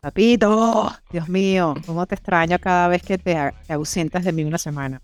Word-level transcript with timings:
Papito, 0.00 0.90
Dios 1.10 1.28
mío, 1.28 1.74
cómo 1.84 2.06
te 2.06 2.14
extraño 2.14 2.58
cada 2.58 2.88
vez 2.88 3.02
que 3.02 3.18
te, 3.18 3.36
ausentas 3.68 4.24
de 4.24 4.32
mí 4.32 4.44
una 4.44 4.56
semana. 4.56 5.02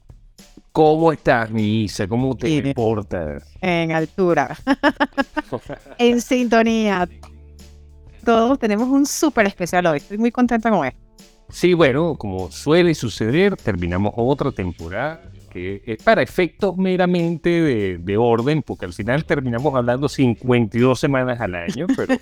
¿Cómo 0.72 1.12
estás, 1.12 1.50
mi 1.50 1.84
Isa? 1.84 2.08
¿Cómo 2.08 2.34
te 2.34 2.72
portas? 2.74 3.44
En 3.60 3.92
altura. 3.92 4.56
en 5.98 6.20
sintonía. 6.22 7.06
Todos 8.24 8.58
tenemos 8.58 8.88
un 8.88 9.04
súper 9.04 9.46
especial 9.46 9.84
hoy. 9.84 9.98
Estoy 9.98 10.16
muy 10.16 10.32
contenta 10.32 10.70
con 10.70 10.86
esto. 10.86 11.00
Sí, 11.50 11.74
bueno, 11.74 12.16
como 12.16 12.50
suele 12.50 12.94
suceder, 12.94 13.54
terminamos 13.56 14.14
otra 14.16 14.50
temporada 14.50 15.20
que 15.56 15.82
es 15.86 16.02
para 16.02 16.22
efectos 16.22 16.76
meramente 16.76 17.48
de, 17.98 18.16
orden, 18.16 18.62
porque 18.62 18.84
al 18.84 18.92
final 18.92 19.24
terminamos 19.24 19.74
hablando 19.74 20.08
52 20.08 20.98
semanas 20.98 21.40
al 21.40 21.54
año, 21.54 21.86
pero, 21.96 22.14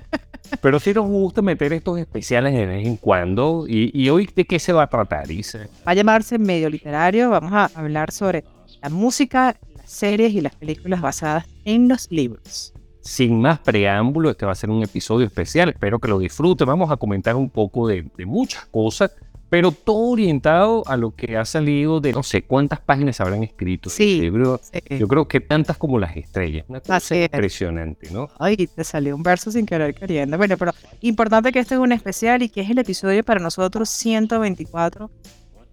pero 0.60 0.80
sí 0.80 0.92
nos 0.92 1.06
gusta 1.06 1.42
meter 1.42 1.72
estos 1.72 1.98
especiales 1.98 2.54
de 2.54 2.66
vez 2.66 2.86
en 2.86 2.96
cuando. 2.96 3.66
Y, 3.68 4.08
hoy, 4.10 4.28
¿de 4.34 4.44
qué 4.44 4.58
se 4.58 4.72
va 4.72 4.84
a 4.84 4.86
tratar, 4.88 5.30
Isa? 5.30 5.60
Va 5.86 5.92
a 5.92 5.94
llamarse 5.94 6.38
Medio 6.38 6.68
Literario, 6.68 7.30
vamos 7.30 7.52
a 7.52 7.70
hablar 7.74 8.10
sobre 8.10 8.44
la 8.82 8.88
música, 8.88 9.56
las 9.76 9.90
series 9.90 10.32
y 10.32 10.40
las 10.40 10.54
películas 10.56 11.00
basadas 11.00 11.46
en 11.64 11.88
los 11.88 12.10
libros. 12.10 12.74
Sin 13.00 13.40
más 13.40 13.58
preámbulo, 13.60 14.30
este 14.30 14.46
va 14.46 14.52
a 14.52 14.56
ser 14.56 14.70
un 14.70 14.82
episodio 14.82 15.26
especial, 15.26 15.68
espero 15.68 15.98
que 15.98 16.08
lo 16.08 16.18
disfruten. 16.18 16.66
Vamos 16.66 16.90
a 16.90 16.96
comentar 16.96 17.34
un 17.36 17.50
poco 17.50 17.88
de, 17.88 18.08
de 18.16 18.26
muchas 18.26 18.64
cosas 18.66 19.12
pero 19.52 19.70
todo 19.70 20.12
orientado 20.12 20.82
a 20.86 20.96
lo 20.96 21.14
que 21.14 21.36
ha 21.36 21.44
salido 21.44 22.00
de 22.00 22.14
no 22.14 22.22
sé 22.22 22.40
cuántas 22.40 22.80
páginas 22.80 23.20
habrán 23.20 23.42
escrito. 23.42 23.90
Sí, 23.90 24.18
libro. 24.18 24.58
Yo 24.88 25.06
creo 25.06 25.28
que 25.28 25.40
tantas 25.40 25.76
como 25.76 25.98
las 25.98 26.16
estrellas. 26.16 26.64
Una 26.68 26.80
cosa 26.80 27.16
impresionante, 27.16 28.10
¿no? 28.10 28.30
Ay, 28.38 28.56
te 28.56 28.82
salió 28.82 29.14
un 29.14 29.22
verso 29.22 29.52
sin 29.52 29.66
querer 29.66 29.94
queriendo. 29.94 30.38
Bueno, 30.38 30.56
pero 30.56 30.72
importante 31.02 31.52
que 31.52 31.58
este 31.58 31.74
es 31.74 31.80
un 31.82 31.92
especial 31.92 32.42
y 32.42 32.48
que 32.48 32.62
es 32.62 32.70
el 32.70 32.78
episodio 32.78 33.22
para 33.24 33.40
nosotros 33.40 33.90
124. 33.90 35.10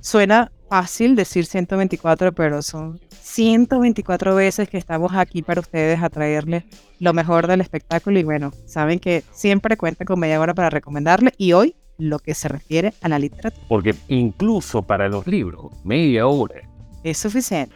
Suena 0.02 0.52
fácil 0.68 1.16
decir 1.16 1.46
124, 1.46 2.34
pero 2.34 2.62
son 2.62 3.00
124 3.22 4.36
veces 4.36 4.68
que 4.68 4.78
estamos 4.78 5.14
aquí 5.14 5.42
para 5.42 5.62
ustedes 5.62 6.04
a 6.04 6.10
traerles 6.10 6.66
lo 7.00 7.14
mejor 7.14 7.48
del 7.48 7.62
espectáculo 7.62 8.20
y 8.20 8.24
bueno, 8.24 8.52
saben 8.66 9.00
que 9.00 9.24
siempre 9.32 9.78
cuentan 9.78 10.06
con 10.06 10.20
media 10.20 10.42
hora 10.42 10.54
para 10.54 10.70
recomendarle 10.70 11.32
y 11.38 11.54
hoy 11.54 11.78
lo 12.00 12.18
que 12.18 12.34
se 12.34 12.48
refiere 12.48 12.94
a 13.02 13.10
la 13.10 13.20
literatura. 13.20 13.64
Porque 13.68 13.94
incluso 14.08 14.82
para 14.82 15.08
los 15.08 15.28
libros, 15.28 15.72
media 15.84 16.26
hora 16.26 16.62
es 17.04 17.18
suficiente. 17.18 17.76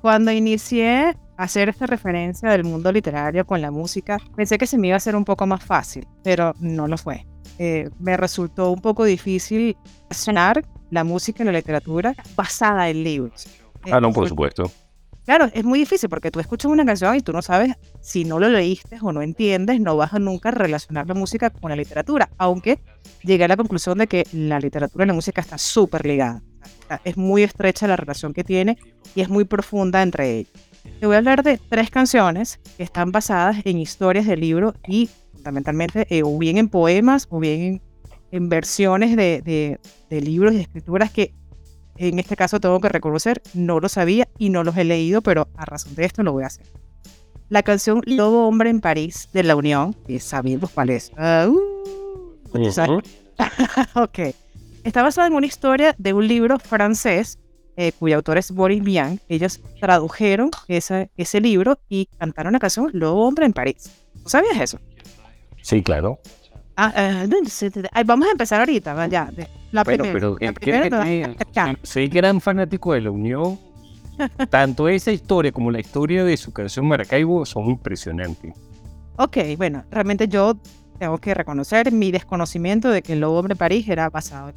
Cuando 0.00 0.32
inicié 0.32 1.14
a 1.36 1.44
hacer 1.44 1.68
esta 1.68 1.86
referencia 1.86 2.50
del 2.50 2.64
mundo 2.64 2.90
literario 2.90 3.46
con 3.46 3.60
la 3.62 3.70
música, 3.70 4.18
pensé 4.34 4.58
que 4.58 4.66
se 4.66 4.78
me 4.78 4.88
iba 4.88 4.94
a 4.94 4.96
hacer 4.96 5.14
un 5.14 5.24
poco 5.24 5.46
más 5.46 5.64
fácil, 5.64 6.06
pero 6.24 6.54
no 6.58 6.88
lo 6.88 6.98
fue. 6.98 7.24
Eh, 7.58 7.88
me 8.00 8.16
resultó 8.16 8.70
un 8.70 8.80
poco 8.80 9.04
difícil 9.04 9.76
sonar 10.10 10.64
la 10.90 11.04
música 11.04 11.42
y 11.42 11.46
la 11.46 11.52
literatura 11.52 12.14
basada 12.34 12.88
en 12.90 13.04
libros. 13.04 13.46
Ah, 13.90 14.00
no, 14.00 14.12
por 14.12 14.28
supuesto. 14.28 14.70
Claro, 15.24 15.48
es 15.54 15.64
muy 15.64 15.78
difícil 15.78 16.08
porque 16.08 16.32
tú 16.32 16.40
escuchas 16.40 16.70
una 16.70 16.84
canción 16.84 17.14
y 17.14 17.20
tú 17.20 17.32
no 17.32 17.42
sabes 17.42 17.76
si 18.00 18.24
no 18.24 18.40
lo 18.40 18.48
leíste 18.48 18.98
o 19.00 19.12
no 19.12 19.22
entiendes, 19.22 19.80
no 19.80 19.96
vas 19.96 20.12
a 20.14 20.18
nunca 20.18 20.50
relacionar 20.50 21.06
la 21.06 21.14
música 21.14 21.50
con 21.50 21.70
la 21.70 21.76
literatura, 21.76 22.28
aunque 22.38 22.80
llegué 23.22 23.44
a 23.44 23.48
la 23.48 23.56
conclusión 23.56 23.98
de 23.98 24.08
que 24.08 24.26
la 24.32 24.58
literatura 24.58 25.04
y 25.04 25.06
la 25.06 25.14
música 25.14 25.40
están 25.40 25.60
súper 25.60 26.04
ligadas. 26.04 26.42
Es 27.04 27.16
muy 27.16 27.44
estrecha 27.44 27.86
la 27.86 27.96
relación 27.96 28.32
que 28.32 28.42
tiene 28.42 28.76
y 29.14 29.20
es 29.20 29.28
muy 29.28 29.44
profunda 29.44 30.02
entre 30.02 30.38
ellos. 30.38 30.52
Te 30.98 31.06
voy 31.06 31.14
a 31.14 31.18
hablar 31.18 31.44
de 31.44 31.58
tres 31.58 31.90
canciones 31.90 32.58
que 32.76 32.82
están 32.82 33.12
basadas 33.12 33.58
en 33.64 33.78
historias 33.78 34.26
de 34.26 34.36
libro 34.36 34.74
y 34.88 35.08
fundamentalmente 35.32 36.06
eh, 36.10 36.22
o 36.24 36.36
bien 36.36 36.58
en 36.58 36.68
poemas 36.68 37.28
o 37.30 37.38
bien 37.38 37.80
en, 38.32 38.48
versiones 38.48 39.16
de, 39.16 39.78
de 40.10 40.20
libros 40.20 40.54
y 40.54 40.60
escrituras 40.60 41.12
que 41.12 41.32
en 41.96 42.18
este 42.18 42.36
caso 42.36 42.60
tengo 42.60 42.80
que 42.80 42.88
reconocer, 42.88 43.42
no 43.54 43.80
lo 43.80 43.88
sabía 43.88 44.28
y 44.38 44.50
no 44.50 44.64
los 44.64 44.76
he 44.76 44.84
leído, 44.84 45.22
pero 45.22 45.48
a 45.56 45.64
razón 45.64 45.94
de 45.94 46.04
esto 46.04 46.22
lo 46.22 46.32
voy 46.32 46.44
a 46.44 46.46
hacer. 46.46 46.66
La 47.48 47.62
canción 47.62 48.00
Lobo 48.06 48.48
Hombre 48.48 48.70
en 48.70 48.80
París 48.80 49.28
de 49.32 49.42
La 49.42 49.56
Unión, 49.56 49.94
que 50.06 50.18
sabemos 50.20 50.70
cuál 50.70 50.90
es. 50.90 51.12
Ah, 51.16 51.48
uh, 51.48 51.62
ok. 53.94 54.18
Está 54.84 55.02
basada 55.02 55.26
en 55.26 55.34
una 55.34 55.46
historia 55.46 55.94
de 55.98 56.12
un 56.12 56.26
libro 56.26 56.58
francés 56.58 57.38
eh, 57.76 57.92
cuyo 57.92 58.16
autor 58.16 58.38
es 58.38 58.50
Boris 58.50 58.82
Vian. 58.82 59.20
Ellos 59.28 59.60
tradujeron 59.80 60.50
ese, 60.68 61.10
ese 61.16 61.40
libro 61.40 61.78
y 61.88 62.06
cantaron 62.18 62.52
la 62.52 62.58
canción 62.58 62.90
Lobo 62.92 63.26
Hombre 63.26 63.46
en 63.46 63.52
París. 63.52 63.90
¿No 64.22 64.28
sabías 64.28 64.60
eso? 64.60 64.78
Sí, 65.62 65.82
claro. 65.82 66.18
Ah, 66.76 66.92
eh, 66.96 68.04
vamos 68.04 68.28
a 68.28 68.32
empezar 68.32 68.60
ahorita, 68.60 69.06
ya. 69.06 69.30
La 69.72 69.84
primera, 69.84 70.12
pero 70.12 70.36
la 70.38 71.76
soy 71.82 72.08
gran 72.08 72.40
fanático 72.40 72.92
de 72.92 73.00
la 73.02 73.10
Unión. 73.10 73.58
Tanto 74.50 74.88
esa 74.88 75.10
historia 75.10 75.52
como 75.52 75.70
la 75.70 75.80
historia 75.80 76.24
de 76.24 76.36
su 76.36 76.52
canción 76.52 76.86
Maracaibo 76.86 77.44
son 77.46 77.70
impresionantes. 77.70 78.54
Ok, 79.16 79.38
bueno, 79.56 79.84
realmente 79.90 80.28
yo 80.28 80.58
tengo 80.98 81.18
que 81.18 81.34
reconocer 81.34 81.90
mi 81.92 82.10
desconocimiento 82.12 82.90
de 82.90 83.02
que 83.02 83.14
el 83.14 83.20
Lobo 83.20 83.38
Hombre 83.38 83.56
París 83.56 83.88
era 83.88 84.08
basado. 84.10 84.52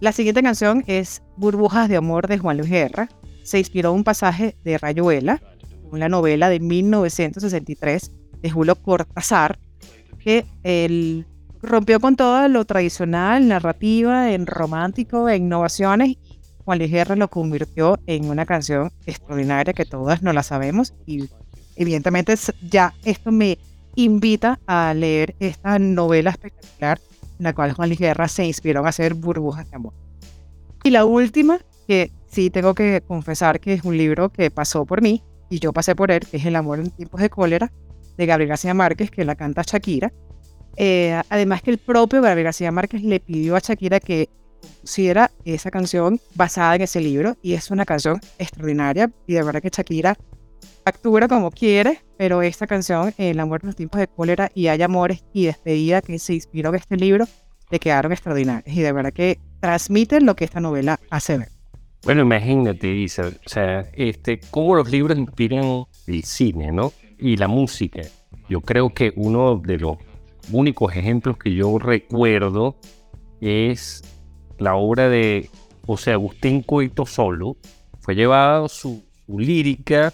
La 0.00 0.12
siguiente 0.12 0.42
canción 0.42 0.82
es 0.86 1.22
Burbujas 1.36 1.88
de 1.88 1.96
Amor 1.96 2.26
de 2.26 2.38
Juan 2.38 2.56
Luis 2.56 2.70
Guerra. 2.70 3.08
Se 3.42 3.58
inspiró 3.58 3.92
un 3.92 4.04
pasaje 4.04 4.56
de 4.64 4.78
Rayuela, 4.78 5.42
una 5.90 6.08
novela 6.08 6.48
de 6.48 6.60
1963 6.60 8.10
de 8.40 8.50
Julio 8.50 8.76
Cortázar, 8.76 9.58
que 10.18 10.46
el 10.62 11.26
rompió 11.62 12.00
con 12.00 12.16
todo 12.16 12.48
lo 12.48 12.64
tradicional, 12.64 13.46
narrativa, 13.46 14.32
en 14.32 14.46
romántico, 14.46 15.28
en 15.28 15.44
innovaciones. 15.44 16.16
Juan 16.64 16.78
Luis 16.78 16.90
Guerra 16.90 17.16
lo 17.16 17.28
convirtió 17.28 17.98
en 18.06 18.26
una 18.26 18.46
canción 18.46 18.92
extraordinaria 19.06 19.72
que 19.72 19.84
todas 19.84 20.22
no 20.22 20.32
la 20.32 20.42
sabemos 20.42 20.94
y 21.06 21.28
evidentemente 21.76 22.34
ya 22.68 22.94
esto 23.04 23.32
me 23.32 23.58
invita 23.96 24.60
a 24.66 24.94
leer 24.94 25.34
esta 25.40 25.78
novela 25.78 26.30
espectacular 26.30 27.00
en 27.38 27.44
la 27.44 27.54
cual 27.54 27.72
Juan 27.72 27.88
Luis 27.88 27.98
Guerra 27.98 28.28
se 28.28 28.44
inspiró 28.44 28.84
a 28.84 28.90
hacer 28.90 29.14
Burbujas 29.14 29.68
de 29.70 29.76
Amor. 29.76 29.94
Y 30.84 30.90
la 30.90 31.04
última, 31.04 31.58
que 31.88 32.12
sí 32.28 32.50
tengo 32.50 32.74
que 32.74 33.02
confesar 33.06 33.60
que 33.60 33.74
es 33.74 33.84
un 33.84 33.96
libro 33.96 34.30
que 34.30 34.50
pasó 34.50 34.84
por 34.84 35.02
mí 35.02 35.22
y 35.48 35.58
yo 35.58 35.72
pasé 35.72 35.96
por 35.96 36.10
él, 36.10 36.20
que 36.20 36.36
es 36.36 36.46
El 36.46 36.56
amor 36.56 36.78
en 36.78 36.90
tiempos 36.90 37.20
de 37.20 37.30
cólera, 37.30 37.72
de 38.16 38.26
Gabriel 38.26 38.50
García 38.50 38.74
Márquez, 38.74 39.10
que 39.10 39.24
la 39.24 39.34
canta 39.34 39.62
Shakira. 39.62 40.12
Eh, 40.76 41.20
además 41.28 41.62
que 41.62 41.70
el 41.70 41.78
propio 41.78 42.22
Gabriel 42.22 42.44
García 42.44 42.72
Márquez 42.72 43.02
le 43.02 43.20
pidió 43.20 43.56
a 43.56 43.58
Shakira 43.58 44.00
que 44.00 44.28
pusiera 44.80 45.30
esa 45.44 45.70
canción 45.70 46.20
basada 46.34 46.76
en 46.76 46.82
ese 46.82 47.00
libro 47.00 47.36
y 47.42 47.54
es 47.54 47.70
una 47.70 47.84
canción 47.84 48.20
extraordinaria 48.38 49.10
y 49.26 49.34
de 49.34 49.42
verdad 49.42 49.62
que 49.62 49.70
Shakira 49.70 50.16
factura 50.84 51.28
como 51.28 51.50
quiere, 51.50 52.00
pero 52.16 52.42
esta 52.42 52.66
canción, 52.66 53.12
El 53.18 53.40
amor 53.40 53.60
en 53.62 53.68
los 53.68 53.76
tiempos 53.76 54.00
de 54.00 54.08
cólera 54.08 54.50
y 54.54 54.68
Hay 54.68 54.82
amores 54.82 55.24
y 55.32 55.46
despedida 55.46 56.02
que 56.02 56.18
se 56.18 56.34
inspiró 56.34 56.70
en 56.70 56.76
este 56.76 56.96
libro, 56.96 57.26
le 57.70 57.78
quedaron 57.78 58.12
extraordinarias 58.12 58.76
y 58.76 58.80
de 58.80 58.92
verdad 58.92 59.12
que 59.12 59.38
transmiten 59.60 60.26
lo 60.26 60.34
que 60.34 60.44
esta 60.44 60.60
novela 60.60 60.98
hace 61.10 61.38
ver. 61.38 61.48
Bueno, 62.02 62.22
imagínate, 62.22 62.88
Isa, 62.88 63.28
o 63.28 63.48
sea, 63.48 63.86
este, 63.92 64.40
cómo 64.50 64.74
los 64.74 64.90
libros 64.90 65.18
inspiran 65.18 65.84
el 66.06 66.24
cine, 66.24 66.72
¿no? 66.72 66.92
Y 67.18 67.36
la 67.36 67.46
música. 67.46 68.00
Yo 68.48 68.62
creo 68.62 68.90
que 68.94 69.12
uno 69.16 69.56
de 69.56 69.78
los 69.78 69.98
únicos 70.52 70.94
ejemplos 70.94 71.36
que 71.36 71.54
yo 71.54 71.78
recuerdo 71.78 72.76
es 73.40 74.02
la 74.58 74.74
obra 74.74 75.08
de 75.08 75.48
José 75.86 76.12
Agustín 76.12 76.62
Coito 76.62 77.06
Solo. 77.06 77.56
Fue 78.00 78.14
llevada 78.14 78.68
su, 78.68 79.02
lírica 79.28 80.12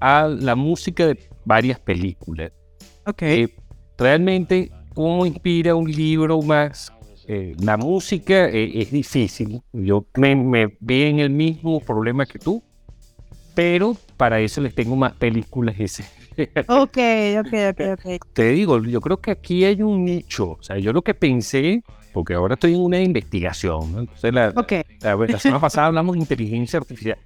a 0.00 0.26
la 0.28 0.54
música 0.54 1.06
de 1.06 1.18
varias 1.44 1.78
películas. 1.78 2.52
Ok. 3.06 3.22
Eh, 3.22 3.54
realmente, 3.96 4.70
¿cómo 4.94 5.26
inspira 5.26 5.74
un 5.74 5.90
libro 5.90 6.40
más? 6.42 6.92
Eh, 7.26 7.54
la 7.60 7.76
música 7.76 8.48
eh, 8.48 8.80
es 8.80 8.90
difícil. 8.90 9.60
Yo 9.72 10.06
me, 10.16 10.34
me 10.34 10.76
veo 10.80 11.08
en 11.08 11.18
el 11.18 11.30
mismo 11.30 11.80
problema 11.80 12.24
que 12.24 12.38
tú, 12.38 12.62
pero 13.54 13.96
para 14.18 14.40
eso 14.40 14.60
les 14.60 14.74
tengo 14.74 14.96
más 14.96 15.14
películas 15.14 15.76
ese. 15.78 16.04
Ok, 16.68 16.98
ok, 17.40 17.54
ok, 17.70 17.80
ok. 17.94 18.26
Te 18.34 18.50
digo, 18.50 18.84
yo 18.84 19.00
creo 19.00 19.16
que 19.20 19.30
aquí 19.30 19.64
hay 19.64 19.82
un 19.82 20.04
nicho. 20.04 20.50
O 20.52 20.62
sea, 20.62 20.76
yo 20.78 20.92
lo 20.92 21.02
que 21.02 21.14
pensé, 21.14 21.82
porque 22.12 22.34
ahora 22.34 22.54
estoy 22.54 22.74
en 22.74 22.80
una 22.80 23.00
investigación, 23.00 23.92
¿no? 23.92 24.00
Entonces, 24.00 24.32
la, 24.34 24.52
Ok. 24.54 24.72
la, 25.00 25.16
la 25.16 25.38
semana 25.38 25.60
pasada 25.60 25.86
hablamos 25.86 26.14
de 26.14 26.20
inteligencia 26.20 26.78
artificial. 26.78 27.18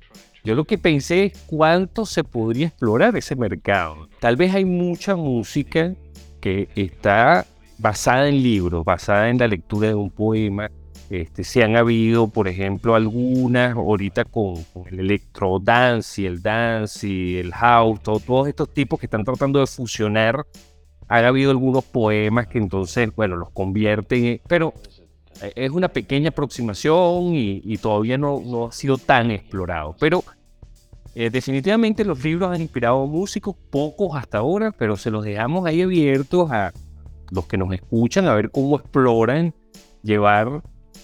Yo 0.44 0.54
lo 0.54 0.64
que 0.64 0.78
pensé 0.78 1.26
es 1.26 1.44
cuánto 1.46 2.06
se 2.06 2.24
podría 2.24 2.68
explorar 2.68 3.16
ese 3.16 3.36
mercado. 3.36 4.08
Tal 4.20 4.36
vez 4.36 4.54
hay 4.54 4.64
mucha 4.64 5.14
música 5.16 5.94
que 6.40 6.68
está 6.74 7.46
basada 7.78 8.28
en 8.28 8.42
libros, 8.42 8.84
basada 8.84 9.28
en 9.28 9.38
la 9.38 9.46
lectura 9.46 9.88
de 9.88 9.94
un 9.94 10.10
poema. 10.10 10.70
Este, 11.12 11.44
si 11.44 11.60
han 11.60 11.76
habido, 11.76 12.28
por 12.28 12.48
ejemplo, 12.48 12.94
algunas 12.94 13.76
ahorita 13.76 14.24
con, 14.24 14.54
el 14.90 14.98
electro 14.98 15.58
dance 15.58 16.22
y 16.22 16.24
el 16.24 16.40
dance 16.40 17.06
y 17.06 17.36
el 17.36 17.52
house, 17.52 18.00
todo- 18.02 18.18
todos 18.18 18.48
estos 18.48 18.72
tipos 18.72 18.98
que 18.98 19.04
están 19.04 19.22
tratando 19.22 19.60
de 19.60 19.66
fusionar. 19.66 20.46
Han 21.08 21.26
habido 21.26 21.50
algunos 21.50 21.84
poemas 21.84 22.46
que 22.46 22.56
entonces, 22.56 23.14
bueno, 23.14 23.36
los 23.36 23.50
convierten, 23.50 24.24
en- 24.24 24.40
pero 24.48 24.72
eh, 25.42 25.52
es 25.54 25.70
una 25.70 25.88
pequeña 25.88 26.30
aproximación 26.30 27.34
y, 27.34 27.76
todavía 27.76 28.16
no, 28.16 28.68
ha 28.68 28.72
sido 28.72 28.96
tan 28.96 29.30
explorado. 29.30 29.94
Pero 30.00 30.24
eh, 31.14 31.28
definitivamente 31.28 32.06
los 32.06 32.24
libros 32.24 32.50
han 32.50 32.62
inspirado 32.62 33.06
músicos, 33.06 33.54
pocos 33.68 34.16
hasta 34.16 34.38
ahora, 34.38 34.72
pero 34.72 34.96
se 34.96 35.10
los 35.10 35.26
dejamos 35.26 35.66
ahí 35.66 35.82
abiertos 35.82 36.50
a 36.50 36.72
los 37.30 37.44
que 37.44 37.58
nos 37.58 37.70
escuchan 37.74 38.28
a 38.28 38.34
ver 38.34 38.50
cómo 38.50 38.76
exploran 38.76 39.52
llevar 40.02 40.62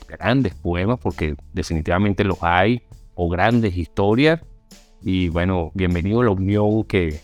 grandes 0.08 0.54
poemas, 0.54 0.98
porque 0.98 1.36
definitivamente 1.52 2.24
los 2.24 2.38
hay, 2.42 2.82
o 3.14 3.28
grandes 3.28 3.76
historias. 3.76 4.40
Y 5.02 5.28
bueno, 5.28 5.70
bienvenido 5.74 6.20
a 6.22 6.24
la 6.24 6.30
unión 6.30 6.84
que, 6.84 7.20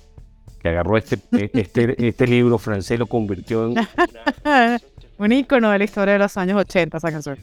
que 0.61 0.69
agarró 0.69 0.97
este, 0.97 1.19
este, 1.53 2.07
este 2.09 2.27
libro 2.29 2.59
francés, 2.59 2.99
lo 2.99 3.07
convirtió 3.07 3.67
en 3.67 3.75
Un 5.19 5.33
ícono 5.33 5.71
de 5.71 5.79
la 5.79 5.85
historia 5.85 6.15
de 6.15 6.19
los 6.19 6.37
años 6.37 6.61
80, 6.61 6.99
esa 6.99 7.11
canción. 7.11 7.39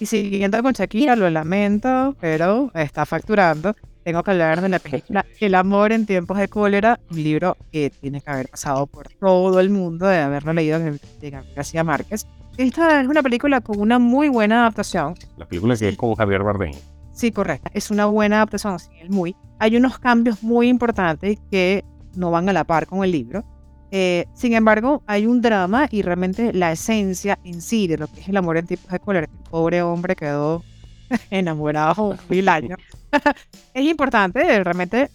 Y 0.00 0.06
siguiendo 0.06 0.62
con 0.62 0.72
Shakira, 0.72 1.14
lo 1.14 1.28
lamento, 1.28 2.16
pero 2.20 2.70
está 2.74 3.04
facturando. 3.04 3.76
Tengo 4.04 4.22
que 4.22 4.30
hablar 4.30 4.60
de 4.60 4.68
la 4.68 4.78
película 4.80 5.26
El 5.40 5.54
amor 5.54 5.92
en 5.92 6.06
tiempos 6.06 6.38
de 6.38 6.48
cólera, 6.48 7.00
un 7.10 7.22
libro 7.22 7.56
que 7.70 7.90
tiene 7.90 8.20
que 8.20 8.30
haber 8.30 8.48
pasado 8.48 8.86
por 8.86 9.08
todo 9.08 9.60
el 9.60 9.70
mundo 9.70 10.06
de 10.06 10.18
haberlo 10.18 10.52
leído 10.52 10.78
de 10.78 10.98
Gabriel 11.30 11.54
García 11.54 11.84
Márquez. 11.84 12.26
Esta 12.56 13.00
es 13.00 13.08
una 13.08 13.22
película 13.22 13.60
con 13.60 13.80
una 13.80 13.98
muy 13.98 14.28
buena 14.28 14.60
adaptación. 14.60 15.14
la 15.36 15.46
película 15.46 15.76
que 15.76 15.88
es 15.88 15.96
con 15.96 16.14
Javier 16.14 16.42
Bardem. 16.42 16.72
Sí, 17.12 17.32
correcta. 17.32 17.70
Es 17.74 17.90
una 17.90 18.06
buena 18.06 18.36
adaptación, 18.36 18.78
sí, 18.78 18.90
el 19.00 19.10
muy. 19.10 19.36
Hay 19.58 19.76
unos 19.76 19.98
cambios 19.98 20.42
muy 20.42 20.68
importantes 20.68 21.38
que 21.50 21.84
no 22.14 22.30
van 22.30 22.48
a 22.48 22.52
la 22.52 22.64
par 22.64 22.86
con 22.86 23.04
el 23.04 23.12
libro. 23.12 23.44
Eh, 23.90 24.26
sin 24.34 24.54
embargo, 24.54 25.02
hay 25.06 25.26
un 25.26 25.40
drama 25.40 25.88
y 25.90 26.02
realmente 26.02 26.52
la 26.52 26.72
esencia 26.72 27.38
en 27.44 27.60
sí 27.60 27.86
de 27.88 27.98
lo 27.98 28.06
que 28.06 28.20
es 28.20 28.28
el 28.28 28.36
amor 28.36 28.56
en 28.56 28.66
tiempos 28.66 28.90
de 28.90 29.00
cólera. 29.00 29.26
El 29.26 29.50
pobre 29.50 29.82
hombre 29.82 30.14
quedó 30.14 30.62
enamorado 31.30 32.16
mil 32.28 32.48
años. 32.48 32.78
es 33.74 33.84
importante, 33.84 34.40
realmente, 34.64 35.10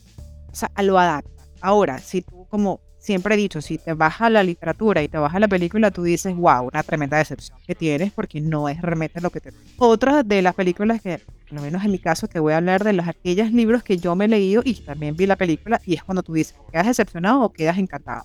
o 0.51 0.55
sea, 0.55 0.69
lo 0.83 0.99
adapta. 0.99 1.29
Ahora, 1.61 1.97
si 1.99 2.21
tú, 2.21 2.45
como 2.49 2.79
siempre 2.99 3.35
he 3.35 3.37
dicho, 3.37 3.61
si 3.61 3.77
te 3.77 3.93
vas 3.93 4.19
a 4.19 4.29
la 4.29 4.43
literatura 4.43 5.01
y 5.03 5.07
te 5.07 5.17
vas 5.17 5.33
a 5.35 5.39
la 5.39 5.47
película, 5.47 5.91
tú 5.91 6.03
dices, 6.03 6.35
wow, 6.35 6.67
una 6.71 6.81
tremenda 6.83 7.17
decepción 7.17 7.57
que 7.65 7.75
tienes 7.75 8.11
porque 8.11 8.41
no 8.41 8.67
es 8.67 8.81
realmente 8.81 9.21
lo 9.21 9.29
que 9.29 9.39
te... 9.41 9.51
Otra 9.77 10.23
de 10.23 10.41
las 10.41 10.55
películas 10.55 11.01
que, 11.01 11.19
por 11.19 11.53
lo 11.53 11.61
menos 11.61 11.83
en 11.85 11.91
mi 11.91 11.99
caso, 11.99 12.27
te 12.27 12.39
voy 12.39 12.53
a 12.53 12.57
hablar 12.57 12.83
de 12.83 12.93
los 12.93 13.07
aquellos 13.07 13.51
libros 13.51 13.83
que 13.83 13.97
yo 13.97 14.15
me 14.15 14.25
he 14.25 14.27
leído 14.27 14.63
y 14.65 14.73
también 14.75 15.15
vi 15.15 15.27
la 15.27 15.35
película 15.35 15.79
y 15.85 15.93
es 15.93 16.03
cuando 16.03 16.23
tú 16.23 16.33
dices, 16.33 16.55
¿quedas 16.71 16.87
decepcionado 16.87 17.43
o 17.43 17.53
quedas 17.53 17.77
encantado? 17.77 18.23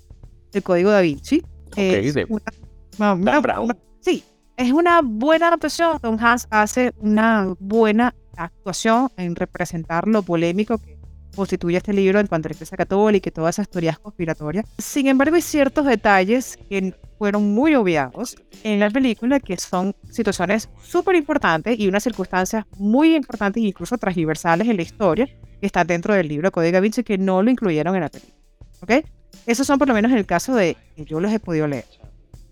El 0.52 0.62
Código 0.62 0.90
da 0.90 1.00
Vinci. 1.02 1.42
es 1.76 2.14
de- 2.14 2.24
una- 2.98 3.14
una- 3.60 3.76
sí, 4.00 4.24
es 4.60 4.72
una 4.72 5.00
buena 5.02 5.48
adaptación. 5.48 5.98
Tom 6.00 6.18
Hanks 6.20 6.46
hace 6.50 6.92
una 6.98 7.54
buena 7.58 8.14
actuación 8.36 9.10
en 9.16 9.34
representar 9.34 10.06
lo 10.06 10.22
polémico 10.22 10.76
que 10.76 10.98
constituye 11.34 11.78
este 11.78 11.94
libro 11.94 12.20
en 12.20 12.26
cuanto 12.26 12.46
a 12.46 12.50
la 12.50 12.56
Iglesia 12.56 12.76
Católica 12.76 13.30
y 13.30 13.32
todas 13.32 13.54
esas 13.54 13.70
teorías 13.70 13.98
conspiratorias. 13.98 14.66
Sin 14.76 15.06
embargo, 15.06 15.36
hay 15.36 15.40
ciertos 15.40 15.86
detalles 15.86 16.58
que 16.68 16.94
fueron 17.18 17.54
muy 17.54 17.74
obviados 17.74 18.36
en 18.62 18.80
la 18.80 18.90
película 18.90 19.40
que 19.40 19.56
son 19.56 19.96
situaciones 20.10 20.68
súper 20.82 21.16
importantes 21.16 21.78
y 21.78 21.88
unas 21.88 22.02
circunstancias 22.02 22.66
muy 22.76 23.16
importantes 23.16 23.62
incluso 23.62 23.96
transversales 23.96 24.68
en 24.68 24.76
la 24.76 24.82
historia 24.82 25.26
que 25.58 25.66
están 25.66 25.86
dentro 25.86 26.12
del 26.12 26.28
libro 26.28 26.52
Código 26.52 26.74
da 26.74 26.80
Vinci 26.80 27.02
que 27.02 27.16
no 27.16 27.42
lo 27.42 27.50
incluyeron 27.50 27.94
en 27.94 28.02
la 28.02 28.10
película. 28.10 28.34
¿Ok? 28.82 29.06
Esos 29.46 29.66
son 29.66 29.78
por 29.78 29.88
lo 29.88 29.94
menos 29.94 30.12
en 30.12 30.18
el 30.18 30.26
caso 30.26 30.54
de 30.54 30.76
que 30.96 31.06
yo 31.06 31.18
los 31.18 31.32
he 31.32 31.40
podido 31.40 31.66
leer. 31.66 31.86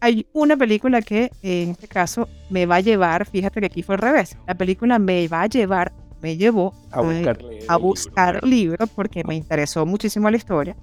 Hay 0.01 0.27
una 0.33 0.57
película 0.57 1.03
que 1.03 1.31
en 1.43 1.71
este 1.71 1.89
caso 1.89 2.29
me 2.51 2.67
va 2.67 2.77
a 2.77 2.81
llevar, 2.81 3.27
fíjate 3.27 3.61
que 3.61 3.67
aquí 3.67 3.83
fue 3.83 3.97
al 3.97 4.01
revés, 4.01 4.37
la 4.47 4.55
película 4.55 4.99
me 4.99 5.27
va 5.29 5.43
a 5.43 5.47
llevar, 5.47 5.93
me 6.23 6.37
llevó 6.37 6.73
A 6.91 7.01
buscar, 7.01 7.39
a 7.69 7.77
buscar 7.77 8.45
libros 8.45 8.89
porque 8.95 9.25
me 9.25 9.35
interesó 9.35 9.85
muchísimo 9.87 10.31
la 10.31 10.37
historia. 10.37 10.77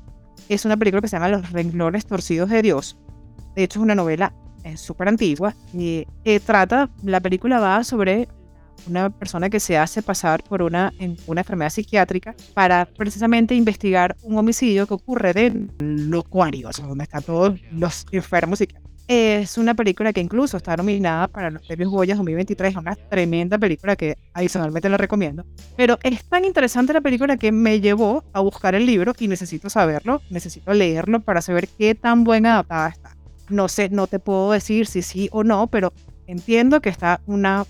Es 0.49 0.65
una 0.65 0.77
película 0.77 1.01
que 1.01 1.07
se 1.07 1.15
llama 1.15 1.29
Los 1.29 1.51
renglones 1.51 2.05
torcidos 2.05 2.49
de 2.49 2.61
Dios. 2.61 2.97
De 3.55 3.63
hecho, 3.63 3.79
es 3.79 3.83
una 3.83 3.95
novela 3.95 4.33
eh, 4.63 4.77
súper 4.77 5.07
antigua. 5.07 5.55
Y 5.73 6.07
eh, 6.23 6.39
trata, 6.39 6.89
la 7.03 7.19
película 7.19 7.59
va 7.59 7.83
sobre 7.83 8.27
una 8.87 9.09
persona 9.09 9.49
que 9.49 9.59
se 9.59 9.77
hace 9.77 10.01
pasar 10.01 10.43
por 10.43 10.61
una, 10.61 10.91
en 10.99 11.17
una 11.27 11.41
enfermedad 11.41 11.69
psiquiátrica 11.69 12.35
para 12.53 12.85
precisamente 12.85 13.55
investigar 13.55 14.15
un 14.21 14.37
homicidio 14.37 14.87
que 14.87 14.95
ocurre 14.95 15.33
de 15.33 15.67
locuario, 15.79 16.69
o 16.69 16.73
sea, 16.73 16.85
donde 16.85 17.03
están 17.03 17.23
todos 17.23 17.59
los 17.71 18.05
enfermos 18.11 18.59
psiquiátricos. 18.59 18.94
Es 19.07 19.59
una 19.59 19.75
película 19.75 20.11
que 20.13 20.21
incluso 20.21 20.57
está 20.57 20.75
nominada 20.75 21.27
para 21.27 21.51
los 21.51 21.61
premios 21.61 21.91
Goya 21.91 22.15
2023. 22.15 22.71
Es 22.71 22.77
una 22.77 22.95
tremenda 22.95 23.57
película 23.59 23.95
que 23.95 24.17
adicionalmente 24.33 24.89
la 24.89 24.97
recomiendo. 24.97 25.45
Pero 25.77 25.99
es 26.01 26.23
tan 26.25 26.43
interesante 26.43 26.91
la 26.91 27.01
película 27.01 27.37
que 27.37 27.51
me 27.51 27.79
llevó 27.81 28.23
a 28.33 28.39
buscar 28.39 28.73
el 28.73 28.87
libro 28.87 29.13
y 29.19 29.27
necesito 29.27 29.69
saberlo, 29.69 30.21
necesito 30.31 30.73
leerlo 30.73 31.19
para 31.19 31.41
saber 31.41 31.67
qué 31.67 31.93
tan 31.93 32.23
buena 32.23 32.53
adaptada 32.53 32.89
está. 32.89 33.15
No 33.49 33.67
sé, 33.67 33.89
no 33.89 34.07
te 34.07 34.17
puedo 34.17 34.51
decir 34.51 34.87
si 34.87 35.03
sí 35.03 35.29
o 35.31 35.43
no, 35.43 35.67
pero 35.67 35.93
entiendo 36.25 36.81
que 36.81 36.89
está 36.89 37.21
una 37.27 37.67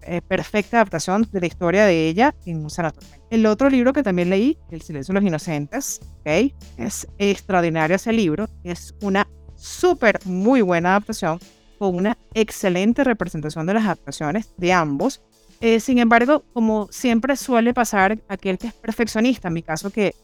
eh, 0.00 0.22
perfecta 0.22 0.78
adaptación 0.78 1.28
de 1.30 1.40
la 1.40 1.46
historia 1.46 1.84
de 1.84 2.08
ella 2.08 2.34
en 2.46 2.62
un 2.62 2.70
sanatorio. 2.70 3.10
El 3.28 3.44
otro 3.44 3.68
libro 3.68 3.92
que 3.92 4.02
también 4.02 4.30
leí, 4.30 4.56
El 4.70 4.80
silencio 4.80 5.12
de 5.12 5.20
los 5.20 5.28
inocentes, 5.28 6.00
¿ok? 6.20 6.54
es 6.78 7.06
extraordinario 7.18 7.96
ese 7.96 8.14
libro, 8.14 8.48
es 8.64 8.94
una 9.02 9.28
súper 9.58 10.24
muy 10.24 10.62
buena 10.62 10.90
adaptación 10.90 11.38
con 11.78 11.94
una 11.94 12.16
excelente 12.34 13.04
representación 13.04 13.66
de 13.66 13.74
las 13.74 13.84
adaptaciones 13.84 14.50
de 14.56 14.72
ambos. 14.72 15.20
Eh, 15.60 15.80
sin 15.80 15.98
embargo, 15.98 16.44
como 16.52 16.88
siempre 16.90 17.36
suele 17.36 17.74
pasar, 17.74 18.18
aquel 18.28 18.58
que 18.58 18.68
es 18.68 18.74
perfeccionista, 18.74 19.48
en 19.48 19.54
mi 19.54 19.62
caso 19.62 19.90
que, 19.90 20.14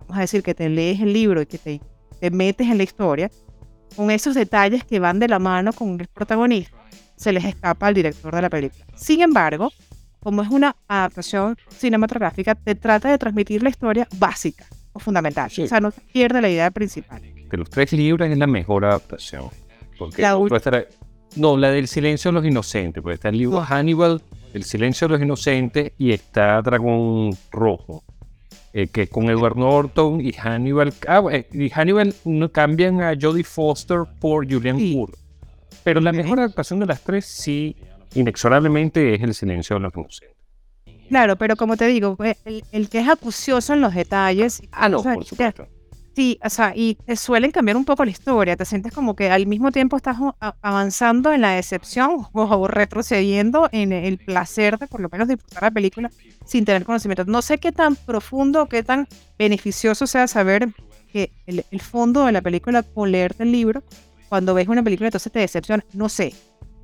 vamos 0.00 0.16
a 0.16 0.20
decir, 0.20 0.42
que 0.42 0.54
te 0.54 0.68
lees 0.68 1.00
el 1.00 1.12
libro 1.12 1.42
y 1.42 1.46
que 1.46 1.58
te, 1.58 1.80
te 2.20 2.30
metes 2.30 2.68
en 2.68 2.78
la 2.78 2.84
historia, 2.84 3.30
con 3.96 4.10
esos 4.10 4.34
detalles 4.34 4.84
que 4.84 4.98
van 4.98 5.18
de 5.18 5.28
la 5.28 5.38
mano 5.38 5.72
con 5.72 6.00
el 6.00 6.06
protagonista, 6.08 6.76
se 7.16 7.32
les 7.32 7.44
escapa 7.44 7.86
al 7.86 7.94
director 7.94 8.34
de 8.34 8.42
la 8.42 8.50
película. 8.50 8.84
Sin 8.96 9.20
embargo, 9.20 9.72
como 10.20 10.42
es 10.42 10.50
una 10.50 10.76
adaptación 10.86 11.56
cinematográfica, 11.68 12.54
te 12.54 12.74
trata 12.74 13.10
de 13.10 13.18
transmitir 13.18 13.62
la 13.62 13.70
historia 13.70 14.06
básica 14.18 14.66
o 14.92 14.98
fundamental. 14.98 15.50
Sí. 15.50 15.62
O 15.62 15.66
sea, 15.66 15.80
no 15.80 15.90
pierde 16.12 16.40
la 16.40 16.48
idea 16.48 16.70
principal. 16.70 17.22
De 17.50 17.56
los 17.56 17.70
tres 17.70 17.92
libros 17.92 18.28
es 18.28 18.36
la 18.38 18.46
mejor 18.46 18.84
adaptación. 18.84 19.44
Porque 19.98 20.22
La 20.22 20.36
estará- 20.36 20.86
no, 21.36 21.56
la 21.56 21.70
del 21.70 21.88
silencio 21.88 22.30
de 22.30 22.34
los 22.34 22.44
inocentes, 22.46 23.02
porque 23.02 23.14
está 23.14 23.28
el 23.30 23.38
libro. 23.38 23.60
Hannibal, 23.60 24.22
El 24.54 24.64
silencio 24.64 25.06
de 25.08 25.12
los 25.14 25.22
inocentes, 25.22 25.92
y 25.98 26.12
está 26.12 26.60
Dragón 26.62 27.30
Rojo, 27.50 28.02
eh, 28.72 28.86
que 28.86 29.02
es 29.02 29.10
con 29.10 29.28
Edward 29.28 29.56
Norton 29.56 30.20
y 30.22 30.32
Hannibal. 30.32 30.92
Ah, 31.06 31.22
y 31.52 31.68
Hannibal 31.68 32.14
no, 32.24 32.50
cambian 32.50 33.02
a 33.02 33.14
Jodie 33.20 33.44
Foster 33.44 34.04
por 34.20 34.50
Julian 34.50 34.78
Sí. 34.78 34.94
Moore. 34.96 35.12
Pero 35.84 36.00
la 36.00 36.12
mejor 36.12 36.38
adaptación 36.40 36.80
de 36.80 36.86
las 36.86 37.02
tres, 37.02 37.24
sí, 37.26 37.76
inexorablemente, 38.14 39.14
es 39.14 39.22
El 39.22 39.34
silencio 39.34 39.76
de 39.76 39.80
los 39.80 39.94
inocentes. 39.94 40.36
Claro, 41.08 41.36
pero 41.36 41.56
como 41.56 41.76
te 41.76 41.86
digo, 41.86 42.16
el, 42.44 42.62
el 42.72 42.88
que 42.90 43.00
es 43.00 43.08
acucioso 43.08 43.72
en 43.72 43.80
los 43.80 43.94
detalles. 43.94 44.62
Ah, 44.72 44.88
no, 44.88 45.02
por 45.02 45.24
supuesto. 45.24 45.66
Sí, 46.18 46.40
o 46.44 46.50
sea, 46.50 46.72
y 46.74 46.96
te 46.96 47.14
suelen 47.14 47.52
cambiar 47.52 47.76
un 47.76 47.84
poco 47.84 48.04
la 48.04 48.10
historia. 48.10 48.56
Te 48.56 48.64
sientes 48.64 48.92
como 48.92 49.14
que 49.14 49.30
al 49.30 49.46
mismo 49.46 49.70
tiempo 49.70 49.96
estás 49.96 50.16
avanzando 50.62 51.32
en 51.32 51.42
la 51.42 51.52
decepción 51.52 52.26
o, 52.32 52.42
o 52.42 52.66
retrocediendo 52.66 53.68
en 53.70 53.92
el 53.92 54.18
placer 54.18 54.78
de 54.80 54.88
por 54.88 54.98
lo 54.98 55.08
menos 55.08 55.28
disfrutar 55.28 55.62
la 55.62 55.70
película 55.70 56.10
sin 56.44 56.64
tener 56.64 56.84
conocimiento. 56.84 57.24
No 57.24 57.40
sé 57.40 57.58
qué 57.58 57.70
tan 57.70 57.94
profundo 57.94 58.62
o 58.62 58.66
qué 58.66 58.82
tan 58.82 59.06
beneficioso 59.38 60.08
sea 60.08 60.26
saber 60.26 60.70
que 61.12 61.30
el, 61.46 61.64
el 61.70 61.80
fondo 61.80 62.26
de 62.26 62.32
la 62.32 62.42
película 62.42 62.84
o 62.94 63.06
leerte 63.06 63.44
el 63.44 63.52
libro 63.52 63.84
cuando 64.28 64.54
ves 64.54 64.66
una 64.66 64.82
película 64.82 65.06
entonces 65.06 65.30
te 65.30 65.38
decepciona. 65.38 65.84
No 65.92 66.08
sé. 66.08 66.34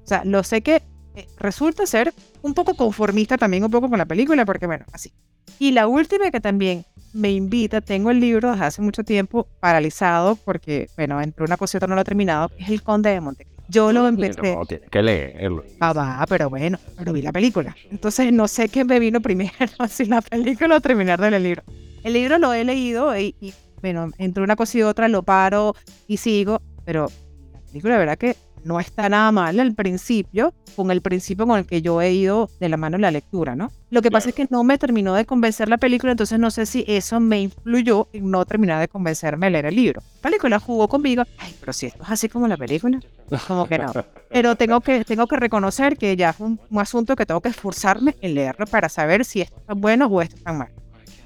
O 0.04 0.06
sea, 0.06 0.24
lo 0.24 0.44
sé 0.44 0.62
que 0.62 0.80
eh, 1.16 1.26
resulta 1.38 1.86
ser 1.86 2.14
un 2.42 2.54
poco 2.54 2.74
conformista 2.74 3.36
también 3.36 3.64
un 3.64 3.70
poco 3.72 3.90
con 3.90 3.98
la 3.98 4.06
película 4.06 4.44
porque 4.44 4.68
bueno, 4.68 4.84
así. 4.92 5.12
Y 5.58 5.72
la 5.72 5.86
última 5.86 6.30
que 6.30 6.40
también 6.40 6.84
me 7.12 7.30
invita, 7.30 7.80
tengo 7.80 8.10
el 8.10 8.20
libro 8.20 8.50
desde 8.52 8.64
hace 8.64 8.82
mucho 8.82 9.04
tiempo 9.04 9.46
paralizado 9.60 10.36
porque, 10.36 10.88
bueno, 10.96 11.20
entre 11.20 11.44
una 11.44 11.56
cosa 11.56 11.76
y 11.76 11.78
otra 11.78 11.88
no 11.88 11.94
lo 11.94 12.00
he 12.00 12.04
terminado, 12.04 12.50
es 12.58 12.68
El 12.68 12.82
Conde 12.82 13.10
de 13.10 13.20
Monte. 13.20 13.46
Yo 13.68 13.92
lo 13.92 14.06
empecé. 14.06 14.54
No, 14.54 14.66
tiene 14.66 14.86
que 14.90 15.02
leerlo. 15.02 15.64
Ah, 15.80 15.92
va, 15.92 16.24
pero 16.28 16.50
bueno, 16.50 16.78
pero 16.98 17.12
vi 17.12 17.22
la 17.22 17.32
película. 17.32 17.74
Entonces 17.90 18.32
no 18.32 18.46
sé 18.46 18.68
qué 18.68 18.84
me 18.84 18.98
vino 18.98 19.20
primero, 19.20 19.52
si 19.88 20.04
la 20.04 20.20
película 20.20 20.76
o 20.76 20.80
terminar 20.80 21.20
de 21.20 21.30
leer 21.30 21.34
el 21.34 21.42
libro. 21.42 21.62
El 22.02 22.12
libro 22.12 22.38
lo 22.38 22.52
he 22.52 22.64
leído 22.64 23.16
y, 23.16 23.34
y, 23.40 23.54
bueno, 23.80 24.10
entre 24.18 24.42
una 24.42 24.56
cosa 24.56 24.78
y 24.78 24.82
otra 24.82 25.08
lo 25.08 25.22
paro 25.22 25.74
y 26.06 26.18
sigo, 26.18 26.60
pero 26.84 27.10
la 27.52 27.60
película, 27.60 27.94
la 27.94 27.98
verdad 28.00 28.18
que 28.18 28.36
no 28.64 28.80
está 28.80 29.09
nada 29.09 29.30
mal 29.30 29.61
al 29.61 29.75
principio, 29.75 30.52
con 30.75 30.90
el 30.90 31.00
principio 31.00 31.47
con 31.47 31.59
el 31.59 31.66
que 31.66 31.83
yo 31.83 32.00
he 32.00 32.12
ido 32.12 32.50
de 32.61 32.68
la 32.68 32.76
mano 32.76 32.97
en 32.97 33.02
la 33.02 33.11
lectura, 33.11 33.54
¿no? 33.54 33.71
Lo 33.90 34.02
que 34.02 34.11
pasa 34.11 34.30
es 34.30 34.35
que 34.35 34.47
no 34.50 34.64
me 34.64 34.78
terminó 34.78 35.14
de 35.14 35.25
convencer 35.25 35.68
la 35.68 35.78
película, 35.78 36.11
entonces 36.11 36.38
no 36.38 36.50
sé 36.50 36.66
si 36.66 36.85
eso 36.88 37.21
me 37.21 37.40
influyó 37.40 38.09
en 38.12 38.30
no 38.30 38.44
terminar 38.44 38.80
de 38.80 38.88
convencerme 38.88 39.47
a 39.47 39.50
leer 39.50 39.66
el 39.66 39.76
libro. 39.76 40.02
La 40.16 40.30
película 40.30 40.59
jugó 40.59 40.88
conmigo, 40.88 41.23
ay, 41.38 41.54
pero 41.61 41.73
si 41.73 41.87
esto 41.87 42.02
es 42.02 42.11
así 42.11 42.28
como 42.28 42.49
la 42.49 42.56
película, 42.56 43.00
como 43.47 43.66
que 43.66 43.78
no. 43.78 43.92
Pero 44.30 44.56
tengo 44.56 44.80
que, 44.80 45.04
tengo 45.04 45.26
que 45.26 45.37
reconocer 45.37 45.97
que 45.97 46.16
ya 46.16 46.30
es 46.30 46.40
un, 46.40 46.59
un 46.71 46.78
asunto 46.80 47.14
que 47.14 47.26
tengo 47.26 47.40
que 47.40 47.50
esforzarme 47.50 48.16
en 48.21 48.35
leerlo 48.35 48.66
para 48.66 48.88
saber 48.88 49.25
si 49.25 49.42
esto 49.42 49.62
es 49.68 49.76
bueno 49.78 50.06
o 50.06 50.23
esto 50.23 50.37
es 50.37 50.54
mal. 50.54 50.71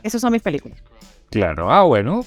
Esas 0.03 0.21
son 0.21 0.33
mis 0.33 0.43
películas. 0.43 0.79
Claro, 1.31 1.71
ah, 1.71 1.83
bueno, 1.85 2.25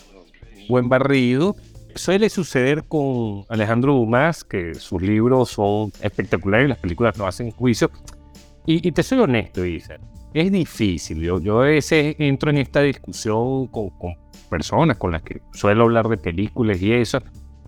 buen 0.70 0.89
barrido. 0.89 1.56
Suele 1.95 2.29
suceder 2.29 2.83
con 2.86 3.45
Alejandro 3.50 3.93
Dumas 3.93 4.43
que 4.43 4.74
sus 4.75 5.01
libros 5.01 5.50
son 5.50 5.91
espectaculares 6.01 6.65
y 6.65 6.69
las 6.69 6.77
películas 6.77 7.17
no 7.17 7.27
hacen 7.27 7.51
juicio. 7.51 7.91
Y, 8.65 8.88
y 8.88 8.91
te 8.91 9.03
soy 9.03 9.19
honesto, 9.19 9.65
Isa, 9.65 9.98
es 10.33 10.51
difícil. 10.51 11.21
Yo, 11.21 11.39
yo 11.39 11.62
a 11.62 11.65
veces 11.65 12.15
entro 12.19 12.50
en 12.51 12.57
esta 12.57 12.81
discusión 12.81 13.67
con, 13.67 13.89
con 13.91 14.15
personas 14.50 14.98
con 14.98 15.12
las 15.12 15.24
que 15.24 15.41
suelo 15.53 15.83
hablar 15.83 16.07
de 16.07 16.17
películas 16.17 16.81
y 16.81 16.93
eso. 16.93 17.21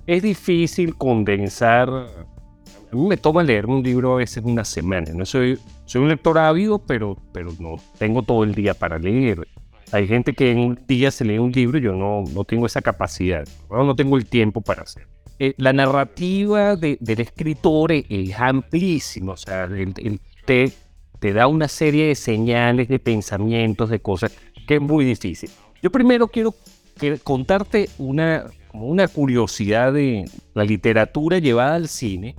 Es 0.06 0.22
difícil 0.22 0.96
condensar. 0.96 1.90
A 1.90 2.96
mí 2.96 3.08
me 3.08 3.18
toma 3.18 3.44
leer 3.44 3.66
un 3.66 3.82
libro 3.82 4.14
a 4.14 4.18
veces 4.18 4.44
una 4.44 4.64
semana. 4.64 5.12
No 5.14 5.26
soy, 5.26 5.58
soy 5.86 6.02
un 6.02 6.10
lector 6.10 6.38
ávido, 6.38 6.80
pero, 6.80 7.18
pero 7.32 7.52
no 7.60 7.76
tengo 7.98 8.22
todo 8.22 8.44
el 8.44 8.54
día 8.54 8.74
para 8.74 9.00
leer. 9.00 9.48
Hay 9.94 10.08
gente 10.08 10.34
que 10.34 10.52
en 10.52 10.58
un 10.58 10.80
día 10.88 11.12
se 11.12 11.24
lee 11.24 11.38
un 11.38 11.52
libro, 11.52 11.78
yo 11.78 11.94
no, 11.94 12.24
no 12.34 12.44
tengo 12.44 12.66
esa 12.66 12.82
capacidad, 12.82 13.48
no, 13.70 13.84
no 13.84 13.96
tengo 13.96 14.18
el 14.18 14.26
tiempo 14.26 14.60
para 14.60 14.82
hacer. 14.82 15.08
Eh, 15.38 15.54
la 15.58 15.72
narrativa 15.72 16.76
de, 16.76 16.98
del 17.00 17.20
escritor 17.22 17.92
es, 17.92 18.06
es 18.10 18.36
amplísima, 18.40 19.34
o 19.34 19.38
sea, 19.38 19.66
el, 19.66 19.94
el 19.98 20.20
te, 20.46 20.72
te 21.20 21.32
da 21.32 21.46
una 21.46 21.68
serie 21.68 22.08
de 22.08 22.16
señales, 22.16 22.88
de 22.88 22.98
pensamientos, 22.98 23.92
de 23.92 24.00
cosas 24.00 24.36
que 24.68 24.76
es 24.76 24.82
muy 24.82 25.06
difícil. 25.06 25.52
Yo 25.84 25.92
primero 25.92 26.28
quiero 26.28 26.56
que, 27.00 27.20
contarte 27.20 27.88
una, 28.00 28.46
como 28.70 28.88
una 28.88 29.08
curiosidad 29.08 29.94
de 29.94 30.26
la 30.56 30.64
literatura 30.64 31.38
llevada 31.38 31.76
al 31.76 31.88
cine, 31.88 32.36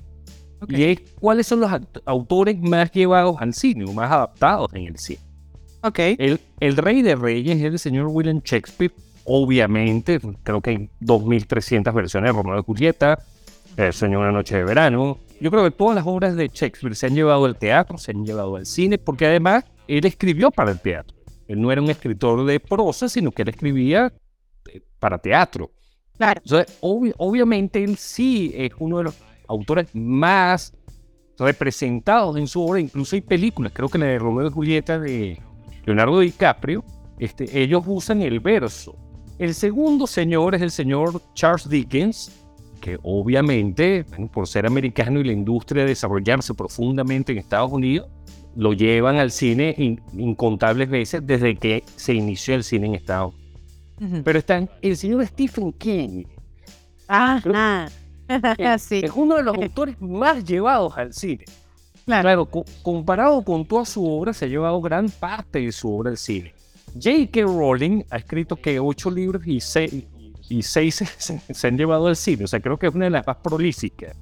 Okay. 0.60 0.80
y 0.80 0.84
es 0.84 1.00
cuáles 1.20 1.46
son 1.46 1.60
los 1.60 1.70
autores 2.06 2.58
más 2.58 2.90
llevados 2.90 3.36
al 3.38 3.52
cine 3.52 3.84
o 3.84 3.92
más 3.92 4.10
adaptados 4.10 4.72
en 4.72 4.86
el 4.86 4.96
cine. 4.96 5.20
Ok. 5.84 5.98
El, 5.98 6.40
el 6.60 6.76
rey 6.76 7.02
de 7.02 7.14
reyes 7.14 7.56
es 7.58 7.62
el 7.64 7.78
señor 7.78 8.06
William 8.08 8.40
Shakespeare. 8.42 8.92
Obviamente, 9.24 10.18
creo 10.42 10.60
que 10.60 10.70
hay 10.70 10.90
2.300 11.00 11.92
versiones 11.94 12.28
de 12.30 12.32
Romeo 12.42 12.58
y 12.58 12.62
Julieta, 12.62 13.18
El 13.76 13.92
Sueño 13.92 14.18
de 14.18 14.24
una 14.24 14.32
noche 14.32 14.56
de 14.56 14.64
verano. 14.64 15.18
Yo 15.40 15.50
creo 15.50 15.64
que 15.64 15.70
todas 15.70 15.94
las 15.96 16.06
obras 16.06 16.36
de 16.36 16.48
Shakespeare 16.48 16.94
se 16.94 17.06
han 17.06 17.14
llevado 17.14 17.44
al 17.44 17.56
teatro, 17.56 17.98
se 17.98 18.12
han 18.12 18.24
llevado 18.24 18.56
al 18.56 18.66
cine, 18.66 18.98
porque 18.98 19.26
además 19.26 19.64
él 19.88 20.04
escribió 20.06 20.50
para 20.50 20.70
el 20.72 20.80
teatro. 20.80 21.16
Él 21.48 21.60
no 21.60 21.70
era 21.70 21.82
un 21.82 21.90
escritor 21.90 22.44
de 22.46 22.60
prosa, 22.60 23.08
sino 23.08 23.30
que 23.30 23.42
él 23.42 23.48
escribía 23.50 24.12
eh, 24.72 24.80
para 24.98 25.18
teatro. 25.18 25.70
Claro. 26.16 26.40
Entonces, 26.44 26.78
obvi- 26.80 27.14
obviamente 27.18 27.82
él 27.84 27.96
sí 27.96 28.52
es 28.56 28.72
uno 28.78 28.98
de 28.98 29.04
los 29.04 29.14
autores 29.48 29.88
más 29.94 30.72
representados 31.38 32.36
en 32.36 32.46
su 32.46 32.62
obra, 32.62 32.80
incluso 32.80 33.16
hay 33.16 33.20
películas, 33.22 33.72
creo 33.74 33.88
que 33.88 33.98
la 33.98 34.06
de 34.06 34.18
Romeo 34.20 34.46
y 34.46 34.50
Julieta 34.50 34.98
de 35.00 35.40
Leonardo 35.84 36.20
DiCaprio, 36.20 36.84
este, 37.18 37.60
ellos 37.62 37.82
usan 37.86 38.22
el 38.22 38.40
verso. 38.40 38.96
El 39.38 39.54
segundo 39.54 40.06
señor 40.06 40.54
es 40.54 40.62
el 40.62 40.70
señor 40.70 41.20
Charles 41.34 41.68
Dickens, 41.68 42.30
que 42.80 42.98
obviamente, 43.02 44.04
por 44.32 44.46
ser 44.46 44.66
americano 44.66 45.20
y 45.20 45.24
la 45.24 45.32
industria 45.32 45.84
desarrollarse 45.84 46.54
profundamente 46.54 47.32
en 47.32 47.38
Estados 47.38 47.72
Unidos, 47.72 48.08
lo 48.56 48.72
llevan 48.72 49.16
al 49.16 49.30
cine 49.32 49.74
in- 49.78 50.00
incontables 50.16 50.88
veces 50.88 51.26
desde 51.26 51.56
que 51.56 51.82
se 51.96 52.14
inició 52.14 52.54
el 52.54 52.62
cine 52.62 52.86
en 52.86 52.94
Estados 52.94 53.34
Unidos. 53.34 54.22
Pero 54.24 54.38
están 54.38 54.68
el 54.82 54.96
señor 54.96 55.26
Stephen 55.26 55.72
King, 55.72 56.24
Ajá. 57.08 57.88
sí, 58.78 59.00
es 59.04 59.12
uno 59.14 59.36
de 59.36 59.42
los 59.42 59.56
autores 59.62 60.00
más 60.00 60.44
llevados 60.44 60.96
al 60.96 61.12
cine. 61.12 61.44
Claro. 62.04 62.22
Claro, 62.22 62.46
co- 62.46 62.64
comparado 62.82 63.42
con 63.44 63.64
toda 63.66 63.84
su 63.84 64.04
obra, 64.08 64.32
se 64.32 64.44
ha 64.44 64.48
llevado 64.48 64.80
gran 64.80 65.08
parte 65.10 65.60
de 65.60 65.72
su 65.72 65.92
obra 65.94 66.10
al 66.10 66.16
cine. 66.18 66.52
J.K. 66.94 67.42
Rowling 67.42 68.02
ha 68.10 68.16
escrito 68.18 68.56
que 68.56 68.78
ocho 68.78 69.10
libros 69.10 69.46
y 69.46 69.60
seis, 69.60 70.04
y 70.48 70.62
seis 70.62 70.94
se, 70.96 71.06
se- 71.06 71.40
se 71.54 71.66
han 71.66 71.76
llevado 71.76 72.06
al 72.06 72.16
cine. 72.16 72.44
O 72.44 72.48
sea, 72.48 72.60
creo 72.60 72.78
que 72.78 72.86
es 72.86 72.94
una 72.94 73.06
de 73.06 73.10
las 73.10 73.26
más 73.26 73.36
prolíficas 73.36 74.16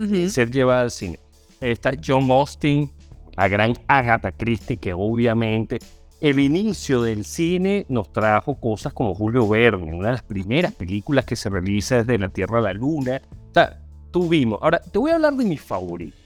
Ujú. 0.00 0.10
de 0.12 0.28
ser 0.30 0.50
llevada 0.50 0.82
al 0.82 0.90
cine. 0.90 1.18
Está 1.60 1.92
John 2.04 2.30
Austen, 2.30 2.90
la 3.36 3.48
gran 3.48 3.74
Agatha 3.88 4.32
Christie, 4.32 4.76
que 4.76 4.92
obviamente 4.92 5.78
el 6.20 6.38
inicio 6.40 7.02
del 7.02 7.24
cine 7.24 7.84
nos 7.88 8.12
trajo 8.12 8.54
cosas 8.60 8.92
como 8.92 9.14
Julio 9.14 9.48
Verne, 9.48 9.92
una 9.94 10.08
de 10.08 10.12
las 10.14 10.22
primeras 10.22 10.72
películas 10.72 11.24
que 11.24 11.36
se 11.36 11.48
realiza 11.48 11.96
desde 11.98 12.18
la 12.18 12.28
Tierra 12.28 12.58
a 12.58 12.62
la 12.62 12.72
Luna. 12.72 13.20
O 13.50 13.54
sea, 13.54 13.80
tuvimos. 14.10 14.58
Ahora, 14.62 14.80
te 14.80 14.98
voy 14.98 15.10
a 15.10 15.16
hablar 15.16 15.34
de 15.34 15.44
mi 15.44 15.56
favorito. 15.56 16.16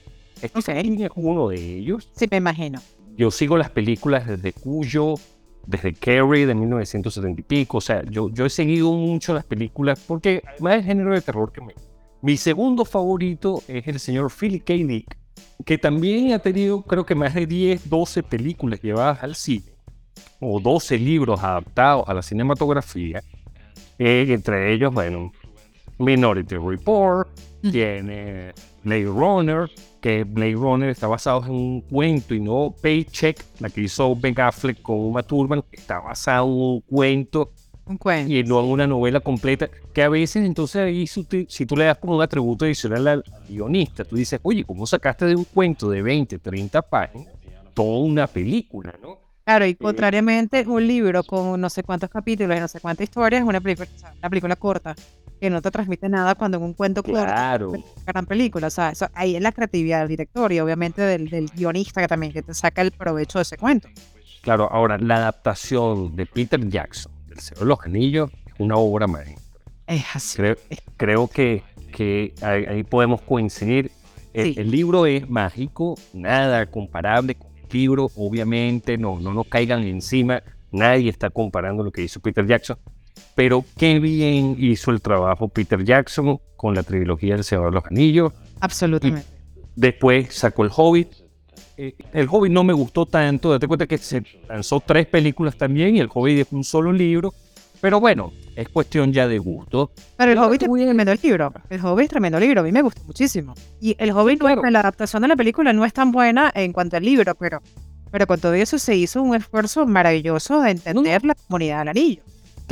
King 0.49 0.99
es 0.99 1.11
uno 1.15 1.49
de 1.49 1.77
ellos. 1.77 2.09
Sí, 2.13 2.27
me 2.29 2.37
imagino. 2.37 2.79
Yo 3.15 3.31
sigo 3.31 3.57
las 3.57 3.69
películas 3.69 4.27
desde 4.27 4.53
Cuyo, 4.53 5.15
desde 5.65 5.93
Carrie 5.93 6.45
de 6.45 6.55
1970 6.55 7.41
y 7.41 7.43
pico. 7.43 7.77
O 7.77 7.81
sea, 7.81 8.03
yo, 8.03 8.29
yo 8.29 8.45
he 8.45 8.49
seguido 8.49 8.91
mucho 8.91 9.33
las 9.33 9.45
películas 9.45 10.03
porque 10.07 10.41
además 10.45 10.75
el 10.75 10.83
género 10.83 11.13
de 11.13 11.21
terror 11.21 11.51
que 11.51 11.61
me... 11.61 11.73
Mi 12.21 12.37
segundo 12.37 12.85
favorito 12.85 13.61
es 13.67 13.85
el 13.87 13.99
señor 13.99 14.31
Philip 14.31 14.63
K. 14.63 14.73
Dick, 14.73 15.17
que 15.65 15.77
también 15.77 16.31
ha 16.31 16.39
tenido 16.39 16.81
creo 16.81 17.05
que 17.05 17.15
más 17.15 17.33
de 17.33 17.45
10, 17.45 17.89
12 17.89 18.23
películas 18.23 18.81
llevadas 18.81 19.21
al 19.23 19.35
cine, 19.35 19.73
o 20.39 20.59
12 20.59 20.97
libros 20.99 21.43
adaptados 21.43 22.07
a 22.07 22.13
la 22.13 22.21
cinematografía. 22.21 23.21
Eh, 23.99 24.25
entre 24.29 24.73
ellos, 24.73 24.93
bueno, 24.93 25.33
Minority 25.99 26.55
Report, 26.57 27.27
Mm. 27.63 27.71
tiene 27.71 28.51
Blade 28.83 29.05
Runner, 29.05 29.71
que 30.01 30.25
Blade 30.25 30.55
Runner 30.55 30.89
está 30.89 31.07
basado 31.07 31.45
en 31.45 31.51
un 31.51 31.81
cuento 31.81 32.35
y 32.35 32.41
no 32.41 32.75
Paycheck, 32.81 33.41
la 33.61 33.69
que 33.69 33.81
hizo 33.81 34.13
Ben 34.17 34.37
Affleck 34.37 34.81
con 34.81 34.97
Uma 34.99 35.23
Thurman, 35.23 35.63
está 35.71 35.99
basado 36.01 36.45
en 36.47 36.51
un 36.51 36.81
cuento 36.81 37.51
Un 37.85 37.97
cuento. 37.97 38.33
y 38.33 38.43
no 38.43 38.59
en 38.59 38.65
una 38.65 38.85
novela 38.85 39.21
completa, 39.21 39.69
que 39.93 40.03
a 40.03 40.09
veces 40.09 40.43
entonces 40.45 40.81
ahí 40.81 41.07
si 41.07 41.23
tú, 41.65 41.77
le 41.77 41.85
das 41.85 41.97
como 41.99 42.17
un 42.17 42.21
atributo 42.21 42.65
adicional 42.65 43.07
al 43.07 43.23
guionista, 43.47 44.03
tú 44.03 44.17
dices, 44.17 44.41
oye, 44.43 44.65
¿cómo 44.65 44.85
sacaste 44.85 45.25
de 45.25 45.35
un 45.37 45.45
cuento 45.45 45.89
de 45.89 46.01
20, 46.01 46.39
30 46.39 46.81
páginas 46.81 47.33
toda 47.73 47.99
una 48.03 48.27
película, 48.27 48.93
no? 49.01 49.19
Claro, 49.45 49.65
y 49.65 49.75
contrariamente, 49.75 50.65
un 50.67 50.85
libro 50.85 51.23
con 51.23 51.59
no 51.61 51.69
sé 51.69 51.81
cuántos 51.83 52.09
capítulos 52.09 52.57
y 52.57 52.59
no 52.59 52.67
sé 52.67 52.79
cuántas 52.81 53.05
historias 53.05 53.41
es 53.41 53.47
una 53.47 53.61
película, 53.61 53.87
o 53.93 53.97
sea, 53.99 54.13
una 54.19 54.29
película 54.29 54.55
corta, 54.57 54.95
que 55.39 55.49
no 55.49 55.61
te 55.61 55.71
transmite 55.71 56.07
nada 56.09 56.35
cuando 56.35 56.57
en 56.57 56.63
un 56.63 56.73
cuento 56.73 57.03
Claro. 57.03 57.71
una 57.71 57.83
gran 58.05 58.25
película. 58.25 58.67
O 58.67 58.69
sea, 58.69 58.89
eso, 58.91 59.07
ahí 59.13 59.35
es 59.35 59.41
la 59.41 59.51
creatividad 59.51 59.99
del 59.99 60.07
director 60.09 60.51
y 60.53 60.59
obviamente 60.59 61.01
del, 61.01 61.29
del 61.29 61.47
guionista 61.49 62.01
que 62.01 62.07
también 62.07 62.31
que 62.33 62.41
te 62.41 62.53
saca 62.53 62.81
el 62.81 62.91
provecho 62.91 63.39
de 63.39 63.43
ese 63.43 63.57
cuento. 63.57 63.87
Claro, 64.41 64.69
ahora 64.71 64.97
la 64.97 65.15
adaptación 65.17 66.15
de 66.15 66.25
Peter 66.25 66.67
Jackson 66.69 67.11
del 67.27 67.39
Señor 67.39 67.59
de 67.59 67.65
los 67.65 67.79
Anillos 67.85 68.31
es 68.45 68.53
una 68.59 68.75
obra 68.75 69.07
maestra. 69.07 69.41
Es 69.87 70.03
así. 70.13 70.37
Creo, 70.37 70.55
creo 70.97 71.27
que, 71.27 71.63
que 71.91 72.33
ahí, 72.41 72.65
ahí 72.65 72.83
podemos 72.83 73.21
coincidir. 73.21 73.91
El, 74.33 74.53
Sí. 74.55 74.59
el 74.59 74.71
libro 74.71 75.05
es 75.05 75.29
mágico, 75.29 75.95
nada 76.13 76.65
comparable 76.65 77.35
con 77.35 77.51
el 77.55 77.67
libro, 77.71 78.09
obviamente, 78.15 78.97
no, 78.97 79.19
no 79.19 79.31
nos 79.33 79.45
caigan 79.47 79.83
encima, 79.83 80.41
nadie 80.71 81.09
está 81.09 81.29
comparando 81.29 81.83
lo 81.83 81.91
que 81.91 82.01
hizo 82.01 82.19
Peter 82.19 82.43
Jackson, 82.47 82.77
pero 83.35 83.63
qué 83.77 83.99
bien 83.99 84.55
hizo 84.59 84.91
el 84.91 85.01
trabajo 85.01 85.47
Peter 85.47 85.83
Jackson 85.83 86.39
con 86.55 86.75
la 86.75 86.83
trilogía 86.83 87.35
del 87.35 87.43
Señor 87.43 87.65
de 87.65 87.71
los 87.71 87.85
Anillos, 87.85 88.31
Absolutamente. 88.59 89.25
después 89.75 90.33
sacó 90.33 90.63
El 90.63 90.71
Hobbit. 90.75 91.09
Eh, 91.77 91.95
el 92.13 92.27
Hobbit 92.29 92.51
no 92.51 92.63
me 92.63 92.73
gustó 92.73 93.05
tanto, 93.05 93.51
date 93.51 93.67
cuenta 93.67 93.87
que 93.87 93.97
se 93.97 94.23
lanzó 94.47 94.79
tres 94.79 95.07
películas 95.07 95.57
también 95.57 95.95
y 95.95 95.99
El 95.99 96.09
Hobbit 96.13 96.39
es 96.39 96.47
un 96.51 96.63
solo 96.63 96.93
libro, 96.93 97.33
pero 97.81 97.99
bueno, 97.99 98.31
es 98.55 98.69
cuestión 98.69 99.11
ya 99.11 99.27
de 99.27 99.39
gusto. 99.39 99.91
Pero 100.15 100.31
el 100.31 100.37
no, 100.37 100.45
Hobbit 100.45 100.61
es 100.63 100.69
muy 100.69 100.79
bien. 100.81 100.89
tremendo 100.89 101.11
el 101.11 101.19
libro. 101.21 101.51
El 101.69 101.83
Hobbit 101.83 102.03
es 102.03 102.09
tremendo 102.11 102.39
libro. 102.39 102.61
A 102.61 102.63
mí 102.63 102.71
me 102.71 102.81
gusta 102.83 103.01
muchísimo. 103.05 103.55
Y 103.81 103.95
el 103.97 104.11
Hobbit, 104.11 104.39
no 104.39 104.47
es- 104.47 104.53
claro. 104.55 104.69
la 104.69 104.79
adaptación 104.81 105.23
de 105.23 105.27
la 105.27 105.35
película 105.35 105.73
no 105.73 105.83
es 105.83 105.91
tan 105.91 106.11
buena 106.11 106.51
en 106.53 106.71
cuanto 106.71 106.95
al 106.97 107.03
libro, 107.03 107.33
pero 107.35 107.59
Pero 108.11 108.27
con 108.27 108.39
todo 108.39 108.53
eso 108.53 108.77
se 108.77 108.95
hizo 108.95 109.23
un 109.23 109.33
esfuerzo 109.35 109.87
maravilloso 109.87 110.61
de 110.61 110.69
entender 110.69 111.25
la 111.25 111.33
comunidad 111.33 111.79
del 111.79 111.87
anillo. 111.89 112.21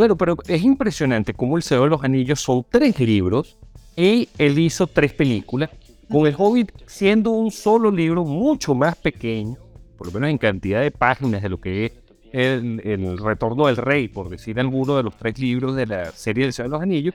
Claro, 0.02 0.16
pero 0.18 0.36
es 0.48 0.64
impresionante 0.64 1.32
cómo 1.32 1.58
El 1.58 1.62
Señor 1.62 1.84
de 1.84 1.90
los 1.92 2.04
Anillos 2.04 2.42
son 2.42 2.66
tres 2.68 3.00
libros 3.00 3.56
y 3.96 4.28
él 4.40 4.58
hizo 4.58 4.88
tres 4.88 5.14
películas, 5.14 5.70
con 6.10 6.26
El 6.26 6.34
Hobbit 6.36 6.72
siendo 6.88 7.30
un 7.30 7.52
solo 7.52 7.92
libro 7.92 8.26
mucho 8.26 8.74
más 8.74 8.96
pequeño, 8.96 9.58
por 10.00 10.08
lo 10.08 10.14
menos 10.14 10.32
en 10.32 10.40
cantidad 10.40 10.82
de 10.82 10.90
páginas 10.90 11.44
de 11.44 11.50
lo 11.50 11.62
que 11.62 11.86
es 11.86 11.92
el, 12.32 12.82
el 12.84 13.16
Retorno 13.20 13.68
del 13.68 13.78
Rey, 13.78 14.08
por 14.08 14.28
decir 14.30 14.60
alguno 14.60 14.98
de 14.98 15.04
los 15.04 15.16
tres 15.16 15.38
libros 15.38 15.76
de 15.76 15.86
la 15.86 16.06
serie 16.06 16.46
del 16.46 16.54
Señor 16.54 16.72
de 16.72 16.74
los 16.78 16.82
Anillos, 16.82 17.14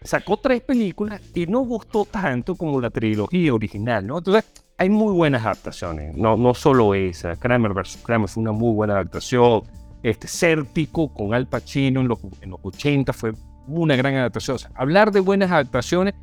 sacó 0.00 0.36
tres 0.36 0.60
películas 0.60 1.20
y 1.34 1.46
no 1.46 1.62
gustó 1.62 2.04
tanto 2.04 2.54
como 2.54 2.80
la 2.80 2.90
trilogía 2.90 3.52
original, 3.52 4.06
¿no? 4.06 4.18
Entonces, 4.18 4.44
hay 4.78 4.88
muy 4.88 5.12
buenas 5.12 5.44
adaptaciones, 5.44 6.16
no, 6.16 6.36
no 6.36 6.54
solo 6.54 6.94
esa. 6.94 7.34
Kramer 7.34 7.74
vs. 7.74 7.98
Kramer 8.04 8.28
fue 8.28 8.40
una 8.40 8.52
muy 8.52 8.72
buena 8.72 8.92
adaptación. 8.92 9.62
Este 10.02 10.28
Cértico 10.28 11.12
con 11.12 11.34
Al 11.34 11.46
Pacino 11.46 12.00
en 12.00 12.08
los, 12.08 12.18
en 12.40 12.50
los 12.50 12.60
80 12.62 13.12
fue 13.12 13.32
una 13.66 13.96
gran 13.96 14.14
adaptación. 14.14 14.56
O 14.56 14.58
sea, 14.58 14.70
hablar 14.74 15.12
de 15.12 15.20
buenas 15.20 15.50
adaptaciones, 15.50 16.14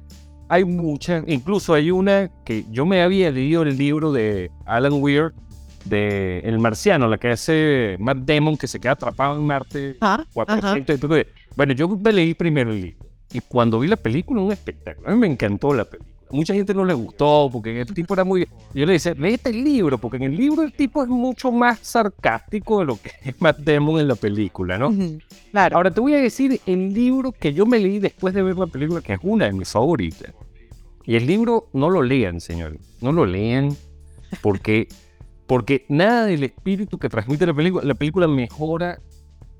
hay 0.49 0.63
muchas. 0.65 1.23
Incluso 1.27 1.73
hay 1.73 1.91
una 1.91 2.29
que 2.45 2.65
yo 2.71 2.85
me 2.85 3.01
había 3.01 3.29
leído 3.31 3.61
el 3.63 3.77
libro 3.77 4.11
de 4.11 4.49
Alan 4.65 4.93
Weir, 4.93 5.33
de 5.85 6.39
El 6.39 6.59
Marciano, 6.59 7.07
la 7.07 7.17
que 7.17 7.29
hace 7.29 7.95
Matt 7.99 8.17
Damon, 8.19 8.57
que 8.57 8.67
se 8.67 8.79
queda 8.79 8.93
atrapado 8.93 9.37
en 9.37 9.45
Marte. 9.45 9.97
Ah, 10.01 10.25
400 10.33 10.95
y 10.95 10.99
pico 10.99 11.13
de- 11.13 11.27
Bueno, 11.55 11.73
yo 11.73 11.87
me 11.87 12.11
leí 12.11 12.33
primero 12.33 12.71
el 12.71 12.81
libro. 12.81 13.05
Y 13.31 13.39
cuando 13.41 13.79
vi 13.79 13.87
la 13.87 13.95
película, 13.97 14.41
un 14.41 14.51
espectáculo. 14.51 15.07
A 15.07 15.11
mí 15.11 15.17
me 15.17 15.27
encantó 15.27 15.73
la 15.73 15.85
película. 15.85 16.16
Mucha 16.29 16.53
gente 16.53 16.73
no 16.73 16.83
le 16.83 16.93
gustó 16.93 17.49
porque 17.51 17.81
el 17.81 17.93
tipo 17.93 18.13
era 18.13 18.23
muy... 18.23 18.47
Yo 18.73 18.85
le 18.85 18.93
decía, 18.93 19.13
léete 19.13 19.49
el 19.49 19.63
libro, 19.63 19.97
porque 19.97 20.17
en 20.17 20.23
el 20.23 20.35
libro 20.35 20.63
el 20.63 20.73
tipo 20.73 21.01
es 21.01 21.07
mucho 21.07 21.51
más 21.51 21.79
sarcástico 21.79 22.79
de 22.79 22.85
lo 22.85 23.01
que 23.01 23.11
es 23.29 23.41
Matt 23.41 23.59
Damon 23.59 23.99
en 23.99 24.07
la 24.07 24.15
película, 24.15 24.77
¿no? 24.77 24.93
Claro. 25.51 25.77
Ahora 25.77 25.91
te 25.91 26.01
voy 26.01 26.13
a 26.13 26.17
decir 26.17 26.59
el 26.65 26.93
libro 26.93 27.31
que 27.31 27.53
yo 27.53 27.65
me 27.65 27.79
leí 27.79 27.99
después 27.99 28.33
de 28.33 28.43
ver 28.43 28.57
la 28.57 28.67
película, 28.67 29.01
que 29.01 29.13
es 29.13 29.19
una 29.23 29.45
de 29.45 29.53
mis 29.53 29.69
favoritas. 29.69 30.33
Y 31.05 31.15
el 31.15 31.25
libro 31.25 31.69
no 31.73 31.89
lo 31.89 32.01
lean, 32.01 32.41
señores. 32.41 32.81
No 33.01 33.13
lo 33.13 33.25
lean 33.25 33.75
porque, 34.41 34.89
porque 35.45 35.85
nada 35.87 36.25
del 36.25 36.43
espíritu 36.43 36.97
que 36.97 37.07
transmite 37.07 37.45
la 37.45 37.53
película, 37.53 37.85
la 37.85 37.95
película 37.95 38.27
mejora 38.27 38.99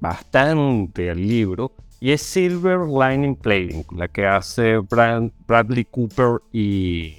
bastante 0.02 1.10
al 1.10 1.26
libro. 1.26 1.74
Y 2.00 2.12
es 2.12 2.22
Silver 2.22 2.80
Lining 2.88 3.36
Playing, 3.36 3.86
la 3.96 4.08
que 4.08 4.26
hace 4.26 4.78
Brad- 4.78 5.32
Bradley 5.48 5.86
Cooper 5.86 6.42
y 6.54 7.16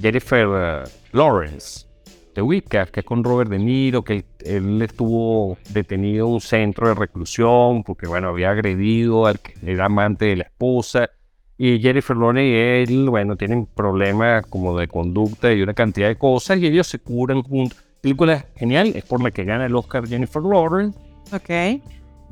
Jennifer 0.00 0.48
eh, 0.54 0.90
Lawrence. 1.12 1.86
The 2.34 2.40
Whiplash, 2.40 2.88
que 2.88 3.00
es 3.00 3.06
con 3.06 3.22
Robert 3.22 3.50
De 3.50 3.58
Niro, 3.58 4.02
que 4.02 4.14
él, 4.14 4.24
él 4.44 4.80
estuvo 4.80 5.58
detenido 5.68 6.26
en 6.26 6.32
un 6.32 6.40
centro 6.40 6.88
de 6.88 6.94
reclusión 6.94 7.82
porque, 7.84 8.06
bueno, 8.06 8.28
había 8.28 8.50
agredido 8.50 9.26
al 9.26 9.38
amante 9.82 10.24
de 10.24 10.36
la 10.36 10.44
esposa. 10.44 11.10
Y 11.58 11.78
Jennifer 11.80 12.16
Lawrence 12.16 12.48
y 12.48 12.54
él, 12.94 13.10
bueno, 13.10 13.36
tienen 13.36 13.66
problemas 13.66 14.46
como 14.46 14.78
de 14.78 14.88
conducta 14.88 15.52
y 15.52 15.60
una 15.60 15.74
cantidad 15.74 16.08
de 16.08 16.16
cosas 16.16 16.58
y 16.58 16.66
ellos 16.66 16.86
se 16.86 16.98
curan 16.98 17.42
juntos. 17.42 17.78
Película 18.00 18.46
genial, 18.56 18.92
es 18.96 19.04
por 19.04 19.22
la 19.22 19.30
que 19.30 19.44
gana 19.44 19.66
el 19.66 19.76
Oscar 19.76 20.08
Jennifer 20.08 20.42
Lawrence. 20.42 20.98
Ok. 21.32 21.82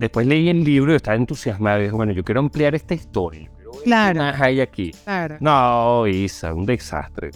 Después 0.01 0.27
leí 0.27 0.49
el 0.49 0.65
libro 0.65 0.95
y 0.95 0.97
estaba 0.97 1.15
entusiasmado 1.15 1.79
y 1.79 1.83
dije, 1.83 1.95
bueno, 1.95 2.13
yo 2.13 2.25
quiero 2.25 2.41
ampliar 2.41 2.75
esta 2.75 2.95
historia. 2.95 3.51
Claro. 3.85 4.15
¿Qué 4.15 4.19
más 4.19 4.41
hay 4.41 4.61
aquí? 4.63 4.93
Claro. 5.05 5.37
No, 5.41 6.07
Isa, 6.07 6.55
un 6.55 6.65
desastre. 6.65 7.33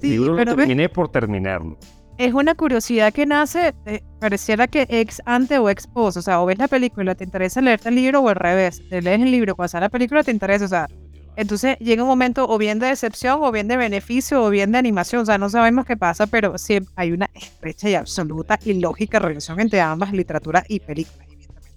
Sí, 0.00 0.06
el 0.06 0.10
libro 0.12 0.34
pero 0.34 0.52
lo 0.52 0.56
terminé 0.56 0.88
por 0.88 1.10
terminarlo. 1.10 1.76
es 2.16 2.32
una 2.32 2.54
curiosidad 2.54 3.12
que 3.12 3.26
nace, 3.26 3.74
eh, 3.84 4.00
pareciera 4.20 4.66
que 4.66 4.86
ex 4.88 5.20
ante 5.26 5.58
o 5.58 5.68
ex 5.68 5.86
post, 5.86 6.16
o 6.16 6.22
sea, 6.22 6.40
o 6.40 6.46
ves 6.46 6.56
la 6.56 6.66
película, 6.66 7.14
te 7.14 7.24
interesa 7.24 7.60
leerte 7.60 7.90
el 7.90 7.96
libro 7.96 8.20
o 8.20 8.28
al 8.30 8.36
revés, 8.36 8.82
te 8.88 9.02
lees 9.02 9.20
el 9.20 9.30
libro, 9.30 9.54
cuando 9.54 9.68
sale 9.68 9.84
la 9.84 9.90
película 9.90 10.22
te 10.24 10.30
interesa, 10.30 10.64
o 10.64 10.68
sea, 10.68 10.88
entonces 11.36 11.76
llega 11.78 12.02
un 12.02 12.08
momento 12.08 12.48
o 12.48 12.56
bien 12.56 12.78
de 12.78 12.86
decepción 12.86 13.38
o 13.42 13.52
bien 13.52 13.68
de 13.68 13.76
beneficio 13.76 14.42
o 14.42 14.48
bien 14.48 14.72
de 14.72 14.78
animación, 14.78 15.22
o 15.22 15.26
sea, 15.26 15.36
no 15.36 15.50
sabemos 15.50 15.84
qué 15.84 15.98
pasa, 15.98 16.26
pero 16.26 16.56
sí 16.56 16.78
hay 16.96 17.12
una 17.12 17.28
estrecha 17.34 17.90
y 17.90 17.94
absoluta 17.96 18.58
y 18.64 18.80
lógica 18.80 19.18
relación 19.18 19.60
entre 19.60 19.82
ambas, 19.82 20.10
literatura 20.12 20.64
y 20.68 20.80
película. 20.80 21.27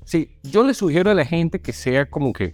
Sí, 0.06 0.32
yo 0.44 0.64
le 0.64 0.74
sugiero 0.74 1.12
a 1.12 1.14
la 1.14 1.26
gente 1.26 1.60
que 1.60 1.74
sea 1.74 2.10
como 2.10 2.34
que 2.34 2.54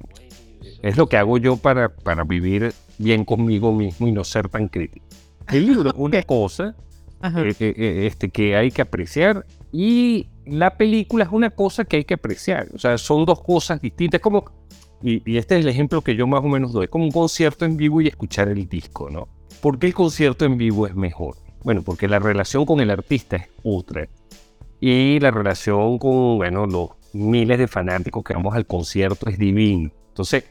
es 0.82 0.98
lo 0.98 1.08
que 1.08 1.18
hago 1.18 1.38
yo 1.38 1.58
para, 1.58 1.90
para 1.90 2.24
vivir 2.24 2.74
bien 2.98 3.26
conmigo 3.26 3.72
mismo 3.74 4.08
y 4.08 4.12
no 4.12 4.24
ser 4.24 4.50
tan 4.50 4.68
crítico. 4.68 5.06
El 5.50 5.66
libro 5.68 5.90
es 5.94 5.96
una 5.98 6.24
cosa 6.24 6.76
eh, 7.24 7.54
eh, 7.60 7.74
eh, 7.76 8.08
este, 8.08 8.30
que 8.30 8.56
hay 8.56 8.72
que 8.72 8.82
apreciar 8.82 9.46
y 9.72 10.28
la 10.46 10.78
película 10.78 11.24
es 11.24 11.32
una 11.32 11.50
cosa 11.50 11.84
que 11.86 11.98
hay 11.98 12.04
que 12.04 12.14
apreciar. 12.14 12.68
O 12.74 12.78
sea, 12.78 12.98
son 12.98 13.26
dos 13.26 13.42
cosas 13.42 13.82
distintas. 13.82 14.22
Como, 14.22 14.46
y, 15.02 15.30
y 15.30 15.38
este 15.38 15.58
es 15.58 15.66
el 15.66 15.70
ejemplo 15.70 16.02
que 16.02 16.16
yo 16.16 16.28
más 16.28 16.44
o 16.44 16.48
menos 16.48 16.74
doy, 16.74 16.86
es 16.86 16.90
como 16.90 17.06
un 17.06 17.12
concierto 17.12 17.66
en 17.66 17.76
vivo 17.76 18.02
y 18.02 18.08
escuchar 18.08 18.50
el 18.50 18.68
disco, 18.68 19.10
¿no? 19.10 19.28
¿Por 19.62 19.80
qué 19.80 19.88
el 19.88 19.94
concierto 19.94 20.46
en 20.46 20.58
vivo 20.58 20.86
es 20.86 20.96
mejor? 20.96 21.36
Bueno, 21.64 21.82
porque 21.82 22.08
la 22.08 22.20
relación 22.20 22.66
con 22.66 22.80
el 22.80 22.92
artista 22.92 23.38
es 23.38 23.50
otra. 23.64 24.08
Y 24.80 25.20
la 25.20 25.32
relación 25.32 25.98
con, 25.98 26.38
bueno, 26.38 26.68
los 26.68 26.90
miles 27.14 27.58
de 27.58 27.68
fanáticos 27.68 28.24
que 28.24 28.34
vamos 28.34 28.56
al 28.56 28.66
concierto 28.66 29.30
es 29.30 29.38
divino. 29.38 29.92
Entonces, 30.10 30.46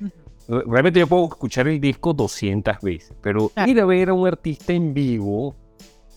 realmente 0.48 1.00
yo 1.00 1.06
puedo 1.06 1.26
escuchar 1.26 1.68
el 1.68 1.80
disco 1.80 2.12
200 2.12 2.80
veces, 2.82 3.12
pero 3.20 3.50
ir 3.66 3.80
a 3.80 3.84
ver 3.84 4.10
a 4.10 4.14
un 4.14 4.26
artista 4.26 4.72
en 4.72 4.94
vivo, 4.94 5.54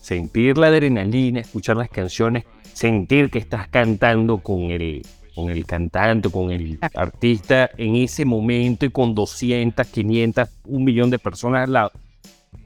sentir 0.00 0.56
la 0.58 0.68
adrenalina, 0.68 1.40
escuchar 1.40 1.76
las 1.76 1.88
canciones, 1.88 2.44
sentir 2.72 3.30
que 3.30 3.38
estás 3.38 3.68
cantando 3.68 4.38
con 4.38 4.70
el, 4.70 5.02
con 5.34 5.50
el 5.50 5.66
cantante, 5.66 6.30
con 6.30 6.50
el 6.50 6.78
artista 6.94 7.70
en 7.76 7.96
ese 7.96 8.24
momento 8.24 8.86
y 8.86 8.90
con 8.90 9.14
200, 9.14 9.86
500, 9.86 10.48
un 10.66 10.84
millón 10.84 11.10
de 11.10 11.18
personas 11.18 11.64
al 11.64 11.72
lado, 11.72 11.92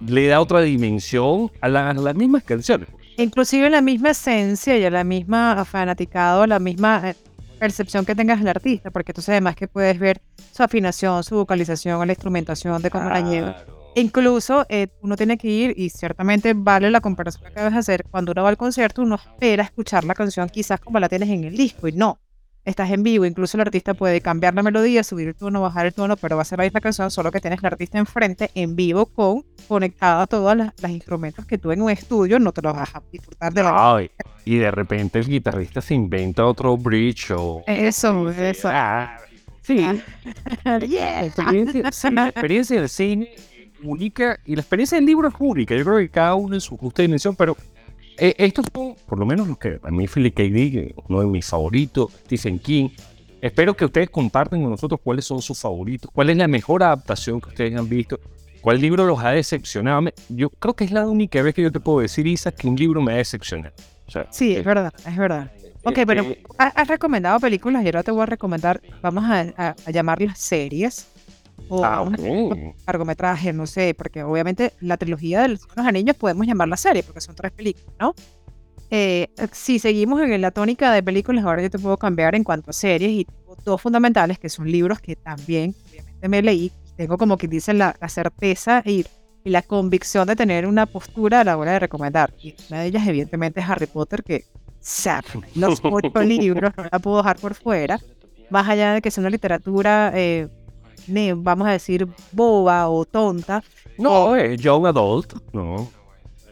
le 0.06 0.26
da 0.26 0.40
otra 0.40 0.60
dimensión 0.60 1.50
a, 1.60 1.68
la- 1.68 1.90
a 1.90 1.94
las 1.94 2.14
mismas 2.14 2.42
canciones. 2.44 2.88
Inclusive 3.16 3.70
la 3.70 3.80
misma 3.80 4.10
esencia 4.10 4.76
y 4.76 4.84
a 4.84 4.90
la 4.90 5.04
misma 5.04 5.64
fanaticado, 5.64 6.46
la 6.46 6.58
misma 6.58 7.10
eh, 7.10 7.14
percepción 7.64 8.04
que 8.04 8.14
tengas 8.14 8.40
del 8.40 8.48
artista, 8.48 8.90
porque 8.90 9.14
tú 9.14 9.22
además 9.26 9.56
que 9.56 9.68
puedes 9.68 9.98
ver 9.98 10.20
su 10.52 10.62
afinación, 10.62 11.24
su 11.24 11.36
vocalización, 11.36 12.06
la 12.06 12.12
instrumentación 12.12 12.82
de 12.82 12.90
cómo 12.90 13.08
la 13.08 13.22
lleva. 13.22 13.56
Incluso 13.94 14.66
eh, 14.68 14.88
uno 15.00 15.16
tiene 15.16 15.38
que 15.38 15.48
ir, 15.48 15.72
y 15.74 15.88
ciertamente 15.88 16.52
vale 16.54 16.90
la 16.90 17.00
comparación 17.00 17.42
que 17.42 17.48
acabas 17.48 17.72
de 17.72 17.78
hacer, 17.78 18.04
cuando 18.10 18.32
uno 18.32 18.42
va 18.42 18.50
al 18.50 18.58
concierto 18.58 19.00
uno 19.00 19.14
espera 19.14 19.62
escuchar 19.62 20.04
la 20.04 20.14
canción 20.14 20.50
quizás 20.50 20.78
como 20.78 21.00
la 21.00 21.08
tienes 21.08 21.30
en 21.30 21.44
el 21.44 21.56
disco, 21.56 21.88
y 21.88 21.92
no. 21.92 22.18
Estás 22.66 22.90
en 22.90 23.02
vivo, 23.02 23.24
incluso 23.24 23.56
el 23.56 23.62
artista 23.62 23.94
puede 23.94 24.20
cambiar 24.20 24.52
la 24.54 24.62
melodía, 24.62 25.02
subir 25.02 25.28
el 25.28 25.34
tono, 25.34 25.62
bajar 25.62 25.86
el 25.86 25.94
tono, 25.94 26.18
pero 26.18 26.36
va 26.36 26.42
a 26.42 26.44
ser 26.44 26.58
la 26.58 26.64
misma 26.64 26.82
canción, 26.82 27.10
solo 27.10 27.32
que 27.32 27.40
tienes 27.40 27.60
el 27.60 27.66
artista 27.66 27.96
enfrente 27.96 28.50
en 28.54 28.76
vivo 28.76 29.06
con 29.06 29.42
conectada 29.68 30.22
a 30.22 30.26
todos 30.26 30.54
los 30.54 30.90
instrumentos 30.90 31.46
que 31.46 31.56
tú 31.56 31.72
en 31.72 31.80
un 31.80 31.90
estudio 31.90 32.38
no 32.38 32.52
te 32.52 32.60
los 32.60 32.74
vas 32.74 32.94
a 32.94 33.02
disfrutar 33.10 33.54
de 33.54 33.62
la 33.62 33.94
Ay, 33.94 34.10
y 34.44 34.56
de 34.56 34.70
repente 34.70 35.18
el 35.18 35.26
guitarrista 35.26 35.80
se 35.80 35.94
inventa 35.94 36.44
otro 36.44 36.76
bridge 36.76 37.30
o... 37.30 37.62
Eso, 37.66 38.30
eso. 38.30 38.68
Ah, 38.70 39.18
sí, 39.62 39.86
la 40.64 40.76
experiencia, 41.24 41.92
sí, 41.92 42.10
la 42.10 42.28
experiencia 42.28 42.80
del 42.80 42.88
cine 42.88 43.30
única 43.82 44.40
y 44.44 44.54
la 44.54 44.62
experiencia 44.62 44.96
del 44.96 45.06
libro 45.06 45.28
es 45.28 45.34
única. 45.38 45.76
Yo 45.76 45.84
creo 45.84 45.98
que 45.98 46.08
cada 46.08 46.34
uno 46.34 46.54
en 46.54 46.60
su 46.60 46.76
justa 46.76 47.02
dimensión, 47.02 47.36
pero 47.36 47.56
eh, 48.18 48.34
estos 48.38 48.66
son, 48.72 48.94
por 49.06 49.18
lo 49.18 49.26
menos 49.26 49.48
los 49.48 49.58
que 49.58 49.78
a 49.82 49.90
mí 49.90 50.06
Philip 50.06 50.34
K. 50.34 50.42
Dick, 50.44 50.94
uno 51.08 51.20
de 51.20 51.26
mis 51.26 51.46
favoritos, 51.46 52.12
Stephen 52.24 52.58
King. 52.58 52.90
Espero 53.40 53.74
que 53.74 53.84
ustedes 53.84 54.08
compartan 54.08 54.62
con 54.62 54.70
nosotros 54.70 55.00
cuáles 55.02 55.26
son 55.26 55.42
sus 55.42 55.60
favoritos, 55.60 56.10
cuál 56.12 56.30
es 56.30 56.36
la 56.36 56.48
mejor 56.48 56.82
adaptación 56.82 57.40
que 57.40 57.50
ustedes 57.50 57.76
han 57.76 57.88
visto, 57.88 58.18
cuál 58.62 58.80
libro 58.80 59.04
los 59.04 59.18
ha 59.18 59.30
decepcionado. 59.30 60.08
Yo 60.30 60.48
creo 60.48 60.74
que 60.74 60.84
es 60.84 60.92
la 60.92 61.06
única 61.06 61.42
vez 61.42 61.54
que 61.54 61.62
yo 61.62 61.70
te 61.70 61.80
puedo 61.80 62.00
decir, 62.00 62.26
Isa, 62.26 62.52
que 62.52 62.66
un 62.66 62.76
libro 62.76 63.02
me 63.02 63.12
ha 63.12 63.16
decepcionado. 63.16 63.74
O 64.06 64.10
sea, 64.10 64.26
Sí, 64.30 64.54
eh, 64.54 64.60
es 64.60 64.64
verdad, 64.64 64.92
es 65.06 65.16
verdad. 65.16 65.50
Ok, 65.84 65.98
pero 66.06 66.22
este, 66.22 66.42
ha- 66.58 66.68
has 66.68 66.88
recomendado 66.88 67.38
películas 67.40 67.82
y 67.82 67.86
ahora 67.86 68.02
te 68.02 68.10
voy 68.10 68.22
a 68.22 68.26
recomendar, 68.26 68.80
vamos 69.02 69.24
a, 69.24 69.40
a- 69.56 69.74
a 69.84 69.90
llamarlas 69.90 70.38
series 70.38 71.06
o 71.68 71.84
ah, 71.84 72.00
vamos 72.02 72.14
a- 72.14 72.22
ok. 72.22 72.74
largometrajes, 72.86 73.54
no 73.54 73.66
sé, 73.66 73.94
porque 73.94 74.22
obviamente 74.22 74.72
la 74.80 74.96
trilogía 74.96 75.42
de 75.42 75.48
los 75.48 75.60
Los 75.74 75.86
Anillos 75.86 76.16
podemos 76.16 76.46
llamarla 76.46 76.76
serie 76.76 77.02
porque 77.02 77.20
son 77.20 77.34
tres 77.34 77.52
películas, 77.52 77.94
¿no? 77.98 78.14
Eh, 78.90 79.28
si 79.52 79.78
seguimos 79.78 80.20
en 80.22 80.40
la 80.40 80.50
tónica 80.50 80.92
de 80.92 81.02
películas, 81.02 81.44
ahora 81.44 81.62
yo 81.62 81.70
te 81.70 81.78
puedo 81.78 81.96
cambiar 81.96 82.34
en 82.34 82.44
cuanto 82.44 82.70
a 82.70 82.72
series 82.72 83.10
y 83.10 83.24
tengo 83.24 83.56
dos 83.64 83.80
fundamentales 83.80 84.38
que 84.38 84.48
son 84.48 84.70
libros 84.70 85.00
que 85.00 85.16
también 85.16 85.74
obviamente 85.88 86.28
me 86.28 86.42
leí 86.42 86.66
y 86.66 86.92
tengo 86.96 87.18
como 87.18 87.36
que 87.36 87.48
dicen 87.48 87.78
la, 87.78 87.96
la 88.00 88.08
certeza 88.08 88.82
y, 88.84 89.04
y 89.44 89.50
la 89.50 89.60
convicción 89.60 90.26
de 90.26 90.34
tener 90.34 90.66
una 90.66 90.86
postura 90.86 91.40
a 91.40 91.44
la 91.44 91.56
hora 91.58 91.72
de 91.72 91.78
recomendar. 91.80 92.32
Y 92.42 92.54
una 92.70 92.80
de 92.80 92.86
ellas 92.86 93.06
evidentemente 93.06 93.60
es 93.60 93.68
Harry 93.68 93.86
Potter, 93.86 94.24
que 94.24 94.46
sabe, 94.80 95.26
los 95.54 95.80
ocho 95.82 96.22
libros 96.22 96.72
no 96.76 96.84
la 96.90 96.98
puedo 96.98 97.18
dejar 97.18 97.36
por 97.38 97.54
fuera, 97.54 98.00
más 98.48 98.68
allá 98.68 98.94
de 98.94 99.02
que 99.02 99.10
sea 99.10 99.20
una 99.20 99.30
literatura, 99.30 100.12
eh, 100.14 100.48
vamos 101.36 101.68
a 101.68 101.72
decir, 101.72 102.08
boba 102.32 102.88
o 102.88 103.04
tonta. 103.04 103.62
No, 103.98 104.34
es 104.34 104.60
young 104.60 104.86
adult. 104.86 105.34
No. 105.52 105.90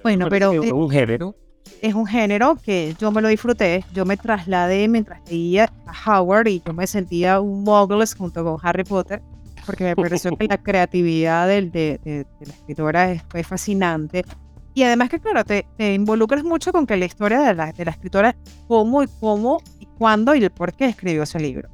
Bueno, 0.02 0.28
pero... 0.28 0.52
Es 0.52 0.68
eh, 0.68 0.72
un 0.72 0.90
género. 0.90 1.34
es 1.80 1.94
un 1.94 2.06
género 2.06 2.56
que 2.62 2.94
yo 2.98 3.10
me 3.10 3.22
lo 3.22 3.28
disfruté, 3.28 3.84
yo 3.94 4.04
me 4.04 4.18
trasladé 4.18 4.86
mientras 4.88 5.20
leía 5.30 5.72
a 5.86 6.18
Howard 6.18 6.48
y 6.48 6.62
yo 6.64 6.74
me 6.74 6.86
sentía 6.86 7.40
un 7.40 7.64
Muggles 7.64 8.14
junto 8.14 8.44
con 8.44 8.58
Harry 8.62 8.84
Potter, 8.84 9.22
porque 9.64 9.84
me 9.84 9.96
pareció 9.96 10.36
que 10.36 10.46
la 10.46 10.62
creatividad 10.62 11.48
de, 11.48 11.62
de, 11.62 12.26
la 12.40 12.52
escritora 12.52 13.24
fue 13.28 13.42
fascinante. 13.42 14.24
Y 14.74 14.84
además 14.84 15.10
que, 15.10 15.20
claro, 15.20 15.44
te, 15.44 15.66
involucras 15.78 16.44
mucho 16.44 16.72
con 16.72 16.86
que 16.86 16.96
la 16.96 17.04
historia 17.04 17.40
de 17.40 17.54
la, 17.54 17.72
de 17.72 17.84
la 17.84 17.90
escritora, 17.90 18.36
cómo 18.68 19.02
y 19.02 19.08
cómo 19.20 19.62
y 19.78 19.86
cuándo 19.98 20.34
y 20.34 20.44
el 20.44 20.50
por 20.50 20.72
qué 20.72 20.86
escribió 20.86 21.24
ese 21.24 21.38
libro. 21.38 21.68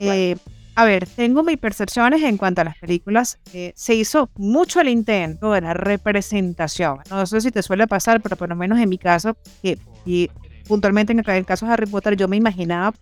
Eh, 0.00 0.36
a 0.74 0.84
ver, 0.84 1.06
tengo 1.06 1.42
mis 1.42 1.58
percepciones 1.58 2.22
en 2.22 2.36
cuanto 2.36 2.62
a 2.62 2.64
las 2.64 2.78
películas. 2.78 3.38
Eh, 3.52 3.72
se 3.76 3.94
hizo 3.94 4.30
mucho 4.36 4.80
el 4.80 4.88
intento 4.88 5.52
de 5.52 5.60
la 5.60 5.74
representación. 5.74 7.00
No 7.10 7.26
sé 7.26 7.40
si 7.40 7.50
te 7.50 7.62
suele 7.62 7.86
pasar, 7.86 8.20
pero 8.22 8.36
por 8.36 8.48
lo 8.48 8.56
menos 8.56 8.78
en 8.78 8.88
mi 8.88 8.98
caso, 8.98 9.36
que, 9.62 9.78
y 10.06 10.30
puntualmente 10.66 11.12
en 11.12 11.18
el 11.18 11.44
caso 11.44 11.66
de 11.66 11.72
Harry 11.72 11.86
Potter, 11.86 12.16
yo 12.16 12.26
me 12.26 12.36
imaginaba 12.36 12.94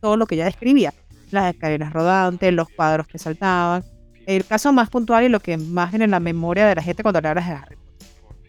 todo 0.00 0.16
lo 0.16 0.26
que 0.26 0.36
ella 0.36 0.44
describía. 0.44 0.94
Las 1.30 1.54
escaleras 1.54 1.92
rodantes, 1.92 2.52
los 2.52 2.68
cuadros 2.68 3.06
que 3.06 3.18
saltaban. 3.18 3.84
El 4.26 4.44
caso 4.44 4.72
más 4.72 4.90
puntual 4.90 5.24
y 5.24 5.28
lo 5.28 5.40
que 5.40 5.56
más 5.56 5.94
en 5.94 6.10
la 6.10 6.20
memoria 6.20 6.66
de 6.66 6.74
la 6.74 6.82
gente 6.82 7.02
cuando 7.02 7.18
hablas 7.18 7.46
de 7.46 7.52
Harry. 7.52 7.76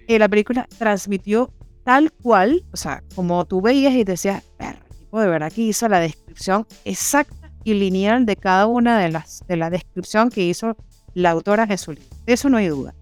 Eh, 0.07 0.19
la 0.19 0.27
película 0.27 0.67
transmitió 0.77 1.51
tal 1.83 2.11
cual, 2.11 2.63
o 2.71 2.77
sea, 2.77 3.03
como 3.15 3.45
tú 3.45 3.61
veías 3.61 3.93
y 3.93 4.03
decías, 4.03 4.43
tipo 4.99 5.21
de 5.21 5.27
verdad 5.27 5.51
que 5.51 5.61
hizo 5.61 5.87
la 5.87 5.99
descripción 5.99 6.65
exacta 6.85 7.51
y 7.63 7.73
lineal 7.73 8.25
de 8.25 8.35
cada 8.35 8.65
una 8.65 8.99
de 8.99 9.09
las 9.09 9.43
de 9.47 9.57
la 9.57 9.69
descripción 9.69 10.29
que 10.29 10.43
hizo 10.43 10.75
la 11.13 11.31
autora 11.31 11.65
libro. 11.65 12.01
De 12.25 12.33
eso 12.33 12.49
no 12.49 12.57
hay 12.57 12.67
duda. 12.67 12.93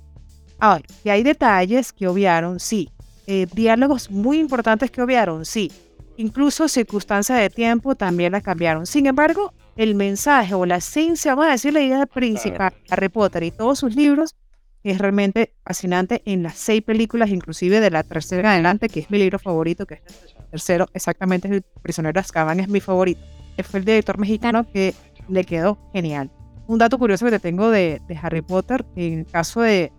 Ahora, 0.59 0.83
que 1.03 1.11
hay 1.11 1.21
detalles 1.21 1.91
que 1.91 2.07
obviaron, 2.07 2.59
sí. 2.59 2.89
Eh, 3.27 3.47
diálogos 3.53 4.09
muy 4.09 4.39
importantes 4.39 4.89
que 4.89 5.01
obviaron, 5.01 5.45
sí. 5.45 5.71
Incluso 6.17 6.67
circunstancias 6.67 7.37
de 7.39 7.49
tiempo 7.49 7.95
también 7.95 8.31
las 8.31 8.43
cambiaron. 8.43 8.85
Sin 8.85 9.05
embargo, 9.05 9.53
el 9.75 9.95
mensaje 9.95 10.53
o 10.53 10.65
la 10.65 10.77
esencia, 10.77 11.35
vamos 11.35 11.49
a 11.49 11.51
decir 11.53 11.73
la 11.73 11.81
idea 11.81 12.05
principal 12.05 12.71
de 12.71 12.93
Harry 12.93 13.09
Potter 13.09 13.43
y 13.43 13.51
todos 13.51 13.79
sus 13.79 13.95
libros 13.95 14.35
es 14.83 14.99
realmente 14.99 15.53
fascinante 15.65 16.21
en 16.25 16.43
las 16.43 16.55
seis 16.55 16.83
películas, 16.83 17.29
inclusive 17.29 17.79
de 17.79 17.89
la 17.89 18.03
tercera 18.03 18.41
en 18.41 18.45
adelante, 18.45 18.87
que 18.87 18.99
es 18.99 19.09
mi 19.09 19.17
libro 19.17 19.39
favorito, 19.39 19.87
que 19.87 19.95
es 19.95 20.01
el 20.37 20.45
tercero, 20.51 20.87
exactamente 20.93 21.47
es 21.47 21.53
el 21.55 21.63
Prisionero 21.81 22.13
de 22.13 22.19
Azkaban, 22.19 22.59
es 22.59 22.67
mi 22.67 22.79
favorito 22.79 23.19
fue 23.63 23.79
el 23.79 23.85
director 23.85 24.17
mexicano 24.17 24.65
que 24.71 24.93
le 25.29 25.43
quedó 25.43 25.77
genial. 25.93 26.29
Un 26.67 26.79
dato 26.79 26.97
curioso 26.97 27.25
que 27.25 27.31
te 27.31 27.39
tengo 27.39 27.69
de, 27.69 28.01
Harry 28.21 28.41
Potter, 28.41 28.85
en 28.95 29.19
el 29.19 29.25
caso 29.25 29.61
de 29.61 29.91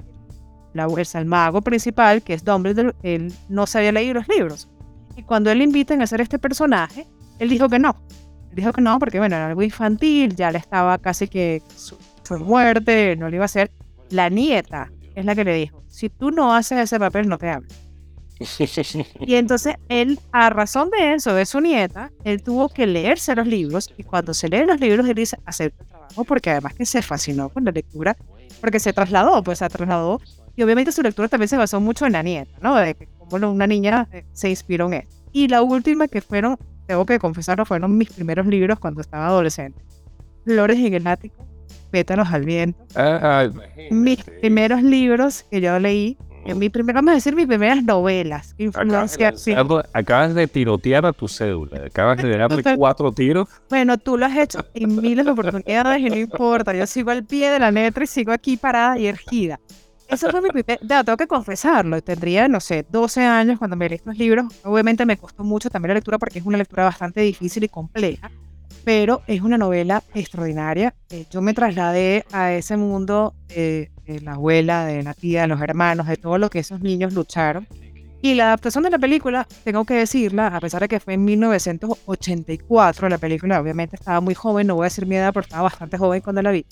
la, 0.74 0.86
el 0.86 1.26
mago 1.26 1.62
principal, 1.62 2.22
que 2.22 2.34
es 2.34 2.44
Dumbledore, 2.44 2.94
él 3.02 3.32
no 3.48 3.66
se 3.66 3.78
había 3.78 3.92
leído 3.92 4.14
los 4.14 4.28
libros. 4.28 4.68
Y 5.16 5.22
cuando 5.22 5.50
él 5.50 5.58
le 5.58 5.64
invitan 5.64 6.00
a 6.00 6.04
hacer 6.04 6.20
este 6.20 6.38
personaje, 6.38 7.06
él 7.38 7.48
dijo 7.48 7.68
que 7.68 7.78
no. 7.78 7.96
Dijo 8.56 8.72
que 8.72 8.80
no 8.80 8.98
porque, 8.98 9.18
bueno, 9.18 9.36
era 9.36 9.48
algo 9.48 9.62
infantil, 9.62 10.34
ya 10.34 10.50
le 10.50 10.56
estaba 10.56 10.96
casi 10.96 11.28
que 11.28 11.62
su, 11.76 11.98
muerte, 12.38 13.14
no 13.16 13.28
le 13.28 13.36
iba 13.36 13.44
a 13.44 13.46
hacer. 13.46 13.70
La 14.08 14.30
nieta 14.30 14.90
es 15.14 15.26
la 15.26 15.34
que 15.34 15.44
le 15.44 15.52
dijo, 15.52 15.84
si 15.88 16.08
tú 16.08 16.30
no 16.30 16.54
haces 16.54 16.78
ese 16.78 16.98
papel, 16.98 17.28
no 17.28 17.36
te 17.36 17.50
hablo. 17.50 17.68
Y 19.20 19.34
entonces 19.34 19.74
él, 19.90 20.18
a 20.32 20.48
razón 20.48 20.88
de 20.88 21.14
eso, 21.14 21.34
de 21.34 21.44
su 21.44 21.60
nieta, 21.60 22.10
él 22.24 22.42
tuvo 22.42 22.70
que 22.70 22.86
leerse 22.86 23.34
los 23.34 23.46
libros 23.46 23.92
y 23.98 24.02
cuando 24.02 24.32
se 24.32 24.48
leen 24.48 24.68
los 24.68 24.80
libros 24.80 25.06
él 25.06 25.14
dice, 25.14 25.38
acepta 25.44 25.82
el 25.82 25.88
trabajo 25.88 26.24
porque 26.24 26.50
además 26.50 26.74
que 26.74 26.86
se 26.86 27.02
fascinó 27.02 27.50
con 27.50 27.64
la 27.64 27.72
lectura, 27.72 28.16
porque 28.60 28.80
se 28.80 28.92
trasladó, 28.92 29.42
pues 29.42 29.58
se 29.58 29.68
trasladó 29.68 30.20
y 30.54 30.62
obviamente 30.62 30.92
su 30.92 31.02
lectura 31.02 31.28
también 31.28 31.48
se 31.48 31.58
basó 31.58 31.78
mucho 31.78 32.06
en 32.06 32.12
la 32.12 32.22
nieta, 32.22 32.58
¿no? 32.62 32.74
De 32.76 32.94
como 33.18 33.50
una 33.50 33.66
niña 33.66 34.08
eh, 34.12 34.24
se 34.32 34.48
inspiró 34.48 34.86
en 34.86 34.94
él. 34.94 35.08
Y 35.32 35.48
la 35.48 35.62
última 35.62 36.08
que 36.08 36.22
fueron, 36.22 36.56
tengo 36.86 37.04
que 37.04 37.18
confesarlo, 37.18 37.64
fueron 37.64 37.96
mis 37.96 38.10
primeros 38.10 38.46
libros 38.46 38.78
cuando 38.78 39.00
estaba 39.00 39.26
adolescente. 39.26 39.82
Flores 40.44 40.78
en 40.78 40.94
el 40.94 41.06
ático, 41.06 41.44
pétalos 41.90 42.28
al 42.30 42.44
viento. 42.44 42.84
Ah, 42.94 43.48
mis 43.90 44.22
primeros 44.22 44.82
libros 44.82 45.44
que 45.50 45.60
yo 45.60 45.78
leí 45.78 46.16
en 46.46 46.58
mi 46.58 46.68
primera, 46.68 46.98
vamos 46.98 47.10
a 47.10 47.14
decir 47.14 47.34
mis 47.34 47.46
primeras 47.46 47.82
novelas. 47.82 48.54
Acabas, 49.92 50.34
de 50.34 50.46
tirotear 50.46 51.04
a 51.04 51.12
tu 51.12 51.26
cédula. 51.26 51.86
Acabas 51.86 52.22
de 52.22 52.36
darle 52.36 52.62
cuatro 52.76 53.10
tiros. 53.10 53.48
Bueno, 53.68 53.98
tú 53.98 54.16
lo 54.16 54.26
has 54.26 54.36
hecho 54.36 54.64
en 54.74 55.00
miles 55.00 55.24
de 55.24 55.32
oportunidades 55.32 56.00
y 56.00 56.08
no 56.08 56.16
importa. 56.16 56.72
Yo 56.72 56.86
sigo 56.86 57.10
al 57.10 57.24
pie 57.24 57.50
de 57.50 57.58
la 57.58 57.72
letra 57.72 58.04
y 58.04 58.06
sigo 58.06 58.30
aquí 58.30 58.56
parada 58.56 58.96
y 58.96 59.06
ergida. 59.08 59.58
Eso 60.08 60.30
fue 60.30 60.40
mi 60.40 60.48
primer. 60.50 60.78
Ya, 60.82 61.02
tengo 61.02 61.16
que 61.16 61.26
confesarlo. 61.26 62.00
Tendría, 62.02 62.48
no 62.48 62.60
sé, 62.60 62.86
12 62.88 63.22
años 63.24 63.58
cuando 63.58 63.76
me 63.76 63.88
leí 63.88 63.96
estos 63.96 64.16
libros. 64.16 64.46
Obviamente 64.64 65.04
me 65.04 65.16
costó 65.16 65.44
mucho 65.44 65.68
también 65.70 65.88
la 65.88 65.94
lectura 65.94 66.18
porque 66.18 66.38
es 66.38 66.46
una 66.46 66.58
lectura 66.58 66.84
bastante 66.84 67.20
difícil 67.20 67.64
y 67.64 67.68
compleja. 67.68 68.30
Pero 68.84 69.22
es 69.26 69.40
una 69.40 69.58
novela 69.58 70.02
extraordinaria. 70.14 70.94
Eh, 71.10 71.26
yo 71.30 71.42
me 71.42 71.54
trasladé 71.54 72.24
a 72.32 72.52
ese 72.52 72.76
mundo 72.76 73.34
de 73.48 73.90
la 74.22 74.34
abuela, 74.34 74.86
de 74.86 75.02
la 75.02 75.12
tía, 75.14 75.42
de 75.42 75.48
los 75.48 75.60
hermanos, 75.60 76.06
de 76.06 76.16
todo 76.16 76.38
lo 76.38 76.50
que 76.50 76.60
esos 76.60 76.80
niños 76.80 77.12
lucharon. 77.12 77.66
Y 78.22 78.34
la 78.34 78.46
adaptación 78.46 78.82
de 78.84 78.90
la 78.90 78.98
película, 78.98 79.46
tengo 79.64 79.84
que 79.84 79.94
decirla, 79.94 80.48
a 80.48 80.60
pesar 80.60 80.80
de 80.80 80.88
que 80.88 81.00
fue 81.00 81.14
en 81.14 81.24
1984, 81.24 83.08
la 83.08 83.18
película 83.18 83.60
obviamente 83.60 83.96
estaba 83.96 84.20
muy 84.20 84.34
joven, 84.34 84.66
no 84.66 84.74
voy 84.74 84.84
a 84.84 84.86
decir 84.90 85.06
mi 85.06 85.16
edad, 85.16 85.32
pero 85.32 85.44
estaba 85.44 85.62
bastante 85.64 85.98
joven 85.98 86.22
cuando 86.22 86.42
la 86.42 86.50
vi. 86.50 86.64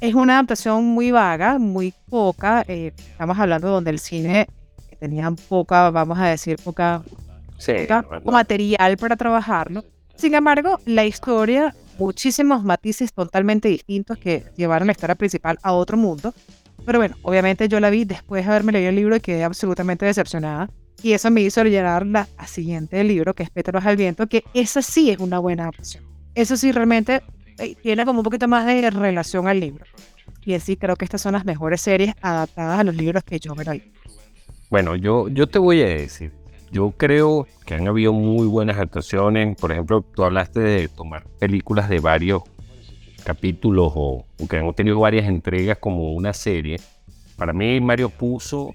Es 0.00 0.14
una 0.14 0.34
adaptación 0.34 0.84
muy 0.84 1.10
vaga, 1.10 1.58
muy 1.58 1.94
poca. 2.10 2.64
Eh, 2.68 2.92
estamos 2.96 3.38
hablando 3.38 3.68
donde 3.68 3.90
el 3.90 3.98
cine 3.98 4.48
tenía 4.98 5.30
poca, 5.30 5.90
vamos 5.90 6.18
a 6.18 6.26
decir, 6.26 6.56
poca, 6.62 7.02
material 8.24 8.96
para 8.96 9.16
trabajarlo. 9.16 9.84
Sin 10.16 10.34
embargo, 10.34 10.78
la 10.84 11.04
historia, 11.04 11.74
muchísimos 11.98 12.64
matices 12.64 13.12
totalmente 13.12 13.68
distintos 13.68 14.18
que 14.18 14.44
llevaron 14.56 14.86
la 14.86 14.92
historia 14.92 15.14
principal 15.14 15.58
a 15.62 15.72
otro 15.72 15.96
mundo. 15.96 16.34
Pero 16.84 16.98
bueno, 16.98 17.16
obviamente 17.22 17.68
yo 17.68 17.80
la 17.80 17.90
vi 17.90 18.04
después 18.04 18.44
de 18.44 18.50
haberme 18.50 18.72
leído 18.72 18.90
el 18.90 18.96
libro 18.96 19.16
y 19.16 19.20
quedé 19.20 19.44
absolutamente 19.44 20.04
decepcionada. 20.04 20.68
Y 21.02 21.12
eso 21.12 21.30
me 21.30 21.42
hizo 21.42 21.62
llenar 21.64 22.06
la 22.06 22.26
siguiente 22.46 22.96
del 22.96 23.08
libro, 23.08 23.34
que 23.34 23.42
es 23.42 23.50
Pétalos 23.50 23.84
al 23.84 23.96
Viento, 23.96 24.26
que 24.26 24.44
esa 24.54 24.80
sí 24.82 25.10
es 25.10 25.18
una 25.18 25.38
buena 25.38 25.68
opción. 25.68 26.04
Eso 26.34 26.56
sí 26.56 26.72
realmente 26.72 27.22
tiene 27.82 28.04
como 28.04 28.20
un 28.20 28.24
poquito 28.24 28.48
más 28.48 28.66
de 28.66 28.90
relación 28.90 29.48
al 29.48 29.60
libro. 29.60 29.84
Y 30.44 30.54
así 30.54 30.76
creo 30.76 30.96
que 30.96 31.04
estas 31.04 31.22
son 31.22 31.32
las 31.32 31.44
mejores 31.44 31.80
series 31.80 32.14
adaptadas 32.20 32.80
a 32.80 32.84
los 32.84 32.94
libros 32.94 33.22
que 33.24 33.38
yo 33.38 33.54
leí. 33.54 33.92
Bueno, 34.70 34.96
yo, 34.96 35.28
yo 35.28 35.46
te 35.46 35.58
voy 35.58 35.80
a 35.82 35.86
decir, 35.86 36.32
yo 36.70 36.90
creo 36.90 37.46
que 37.64 37.74
han 37.74 37.86
habido 37.86 38.12
muy 38.12 38.46
buenas 38.46 38.78
actuaciones. 38.78 39.56
Por 39.56 39.72
ejemplo, 39.72 40.04
tú 40.14 40.24
hablaste 40.24 40.60
de 40.60 40.88
tomar 40.88 41.24
películas 41.38 41.88
de 41.88 42.00
varios 42.00 42.42
capítulos 43.24 43.92
o, 43.94 44.26
que 44.48 44.58
han 44.58 44.74
tenido 44.74 44.98
varias 44.98 45.26
entregas 45.26 45.78
como 45.78 46.12
una 46.12 46.32
serie. 46.32 46.78
Para 47.36 47.52
mí 47.52 47.80
Mario 47.80 48.10
Puzo, 48.10 48.74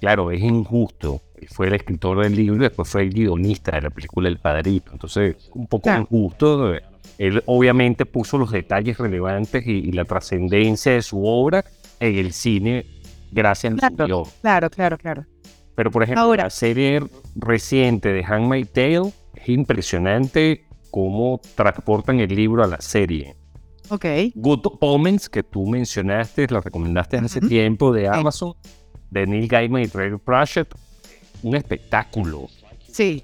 claro, 0.00 0.30
es 0.30 0.42
injusto. 0.42 1.22
Fue 1.48 1.68
el 1.68 1.74
escritor 1.74 2.22
del 2.22 2.36
libro 2.36 2.56
y 2.56 2.58
después 2.58 2.88
fue 2.88 3.02
el 3.02 3.10
guionista 3.10 3.72
de 3.72 3.80
la 3.80 3.90
película 3.90 4.28
El 4.28 4.38
Padrito. 4.38 4.92
Entonces, 4.92 5.50
un 5.54 5.66
poco 5.66 5.90
injusto. 5.90 6.74
Él 7.20 7.42
obviamente 7.44 8.06
puso 8.06 8.38
los 8.38 8.50
detalles 8.50 8.96
relevantes 8.96 9.66
y, 9.66 9.92
la 9.92 10.06
trascendencia 10.06 10.92
de 10.92 11.02
su 11.02 11.22
obra 11.26 11.66
en 12.00 12.16
el 12.16 12.32
cine 12.32 12.86
gracias 13.30 13.74
a 13.82 13.90
claro, 13.90 14.26
Claro, 14.40 14.70
claro, 14.70 14.96
claro. 14.96 15.26
Pero 15.74 15.90
por 15.90 16.02
ejemplo, 16.02 16.34
la 16.34 16.48
serie 16.48 17.02
reciente 17.36 18.10
de 18.10 18.24
Handmaid's 18.24 18.72
Tale 18.72 19.12
es 19.34 19.48
impresionante 19.50 20.64
cómo 20.90 21.42
transportan 21.56 22.20
el 22.20 22.34
libro 22.34 22.64
a 22.64 22.66
la 22.66 22.80
serie. 22.80 23.36
Ok. 23.90 24.06
Good 24.34 24.78
Omens, 24.80 25.28
que 25.28 25.42
tú 25.42 25.66
mencionaste, 25.66 26.46
la 26.48 26.62
recomendaste 26.62 27.18
hace 27.18 27.42
tiempo 27.42 27.92
de 27.92 28.08
Amazon, 28.08 28.54
de 29.10 29.26
Neil 29.26 29.46
Gaiman 29.46 29.82
y 29.82 29.88
Trey 29.88 30.16
Pratchett. 30.16 30.74
Un 31.42 31.54
espectáculo. 31.54 32.48
Sí. 32.90 33.22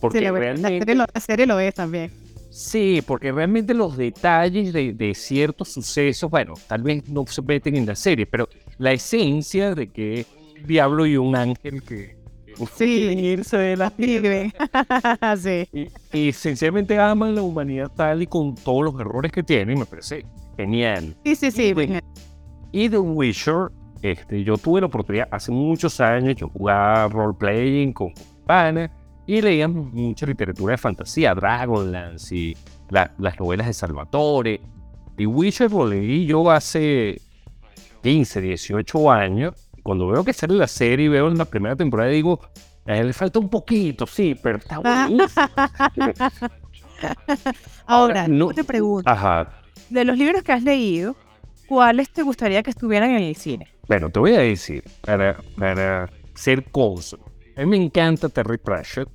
Porque 0.00 0.30
realmente, 0.30 0.94
la, 0.94 1.06
serie 1.20 1.44
lo, 1.44 1.60
es 1.60 1.74
también. 1.74 2.21
Sí, 2.52 3.02
porque 3.06 3.32
realmente 3.32 3.72
los 3.72 3.96
detalles 3.96 4.74
de, 4.74 4.92
de, 4.92 5.14
ciertos 5.14 5.70
sucesos, 5.72 6.30
bueno, 6.30 6.52
tal 6.66 6.82
vez 6.82 7.08
no 7.08 7.26
se 7.26 7.40
meten 7.40 7.76
en 7.76 7.86
la 7.86 7.94
serie, 7.94 8.26
pero 8.26 8.46
la 8.76 8.92
esencia 8.92 9.74
de 9.74 9.88
que 9.88 10.26
un 10.60 10.66
diablo 10.66 11.06
y 11.06 11.16
un 11.16 11.34
ángel 11.34 11.82
que 11.82 12.14
sí. 12.76 12.84
irse 12.84 13.56
de 13.56 13.76
la 13.76 13.90
sí. 15.38 15.68
Y, 16.12 16.32
sencillamente 16.32 16.98
aman 16.98 17.34
la 17.34 17.40
humanidad 17.40 17.90
tal 17.96 18.20
y 18.22 18.26
con 18.26 18.54
todos 18.54 18.84
los 18.84 19.00
errores 19.00 19.32
que 19.32 19.42
tiene, 19.42 19.72
y 19.72 19.76
me 19.76 19.86
parece 19.86 20.26
genial. 20.54 21.16
Sí, 21.24 21.34
sí, 21.34 21.50
sí. 21.50 21.74
Y 22.70 22.90
The 22.90 22.98
Witcher, 22.98 23.70
este, 24.02 24.44
yo 24.44 24.58
tuve 24.58 24.82
la 24.82 24.88
oportunidad 24.88 25.26
hace 25.30 25.50
muchos 25.52 26.00
años, 26.02 26.36
yo 26.36 26.50
jugaba 26.50 27.08
role-playing 27.08 27.94
con 27.94 28.12
pana 28.46 28.90
y 29.26 29.40
leía 29.40 29.68
mucha 29.68 30.26
literatura 30.26 30.72
de 30.72 30.78
fantasía, 30.78 31.34
Dragonlance 31.34 32.34
y 32.34 32.56
las 32.90 33.38
novelas 33.38 33.66
de 33.66 33.72
Salvatore. 33.72 34.60
The 35.16 35.26
Witcher 35.26 35.70
lo 35.70 35.86
leí 35.86 36.26
yo 36.26 36.50
hace 36.50 37.20
15, 38.02 38.40
18 38.40 39.10
años 39.10 39.54
cuando 39.82 40.08
veo 40.08 40.24
que 40.24 40.32
sale 40.32 40.54
la 40.54 40.66
serie 40.66 41.06
y 41.06 41.08
veo 41.08 41.28
en 41.28 41.38
la 41.38 41.44
primera 41.44 41.76
temporada, 41.76 42.10
digo, 42.10 42.40
Eh, 42.84 43.04
le 43.04 43.12
falta 43.12 43.38
un 43.38 43.48
poquito, 43.48 44.06
sí, 44.08 44.34
pero 44.42 44.58
está 44.58 44.78
buenísimo. 44.80 45.46
Ahora, 47.86 48.28
no- 48.28 48.48
te 48.48 48.64
pregunto, 48.64 49.08
Ajá. 49.08 49.48
de 49.90 50.04
los 50.04 50.16
libros 50.18 50.42
que 50.42 50.52
has 50.52 50.62
leído, 50.62 51.14
¿cuáles 51.68 52.10
te 52.10 52.22
gustaría 52.22 52.62
que 52.62 52.70
estuvieran 52.70 53.10
en 53.10 53.22
el 53.22 53.36
cine? 53.36 53.68
Bueno, 53.88 54.10
te 54.10 54.18
voy 54.20 54.34
a 54.34 54.40
decir, 54.40 54.82
para, 55.02 55.36
para 55.56 56.10
ser 56.34 56.64
consono, 56.70 57.24
a 57.56 57.60
mí 57.60 57.66
me 57.66 57.76
encanta 57.76 58.28
Terry 58.28 58.58
Pratchett. 58.58 59.08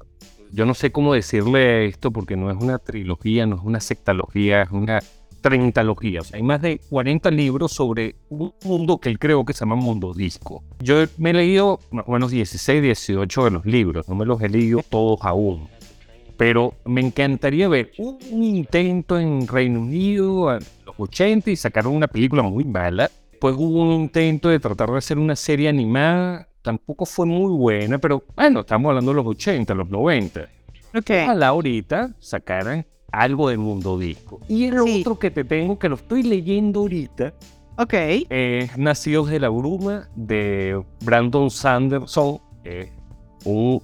Yo 0.51 0.65
no 0.65 0.73
sé 0.73 0.91
cómo 0.91 1.13
decirle 1.13 1.85
esto 1.85 2.11
porque 2.11 2.37
no 2.37 2.49
es 2.49 2.57
una 2.57 2.79
trilogía, 2.79 3.45
no 3.45 3.57
es 3.57 3.61
una 3.63 3.79
sectalogía, 3.79 4.63
es 4.63 4.71
una 4.71 5.01
trentalogía. 5.41 6.21
O 6.21 6.23
sea, 6.23 6.37
hay 6.37 6.43
más 6.43 6.61
de 6.61 6.79
40 6.89 7.31
libros 7.31 7.71
sobre 7.71 8.15
un 8.29 8.53
mundo 8.63 8.99
que 8.99 9.09
él 9.09 9.19
creo 9.19 9.45
que 9.45 9.53
se 9.53 9.61
llama 9.61 9.75
Mundo 9.75 10.13
Disco. 10.13 10.63
Yo 10.79 11.05
me 11.17 11.31
he 11.31 11.33
leído 11.33 11.79
más 11.91 12.05
o 12.07 12.11
menos 12.11 12.31
16, 12.31 12.81
18 12.81 13.45
de 13.45 13.51
los 13.51 13.65
libros, 13.65 14.07
no 14.07 14.15
me 14.15 14.25
los 14.25 14.41
he 14.41 14.49
leído 14.49 14.83
todos 14.89 15.19
aún. 15.23 15.67
Pero 16.37 16.75
me 16.85 17.01
encantaría 17.01 17.67
ver 17.67 17.91
un 17.97 18.43
intento 18.43 19.19
en 19.19 19.47
Reino 19.47 19.81
Unido 19.81 20.49
a 20.49 20.59
los 20.85 20.95
80 20.95 21.49
y 21.49 21.55
sacaron 21.55 21.95
una 21.95 22.07
película 22.07 22.43
muy 22.43 22.63
mala. 22.63 23.09
Pues 23.41 23.55
hubo 23.57 23.83
un 23.83 23.91
intento 23.91 24.49
de 24.49 24.59
tratar 24.59 24.91
de 24.91 24.97
hacer 24.97 25.17
una 25.17 25.35
serie 25.35 25.67
animada. 25.67 26.47
Tampoco 26.67 27.05
fue 27.05 27.25
muy 27.25 27.53
buena, 27.57 27.97
pero 27.97 28.21
bueno, 28.35 28.59
estamos 28.59 28.89
hablando 28.89 29.11
de 29.11 29.15
los 29.15 29.25
80, 29.25 29.73
los 29.73 29.89
90. 29.89 30.49
Ok. 30.93 31.11
Ojalá 31.23 31.47
ahorita 31.47 32.13
sacaran 32.19 32.85
algo 33.09 33.47
del 33.47 33.59
mundo 33.59 33.97
disco. 33.97 34.41
Y 34.49 34.65
el 34.65 34.81
Sí. 34.83 34.99
otro 34.99 35.17
que 35.17 35.31
te 35.31 35.45
tengo, 35.45 35.79
que 35.79 35.87
lo 35.87 35.95
estoy 35.95 36.23
leyendo 36.23 36.81
ahorita, 36.81 37.33
Ok. 37.77 37.93
es 38.29 38.77
Nacidos 38.77 39.29
de 39.29 39.39
la 39.39 39.47
Bruma 39.47 40.09
de 40.17 40.83
Brandon 41.05 41.49
Sanderson. 41.49 42.39
Es 42.65 42.89
un- 43.45 43.81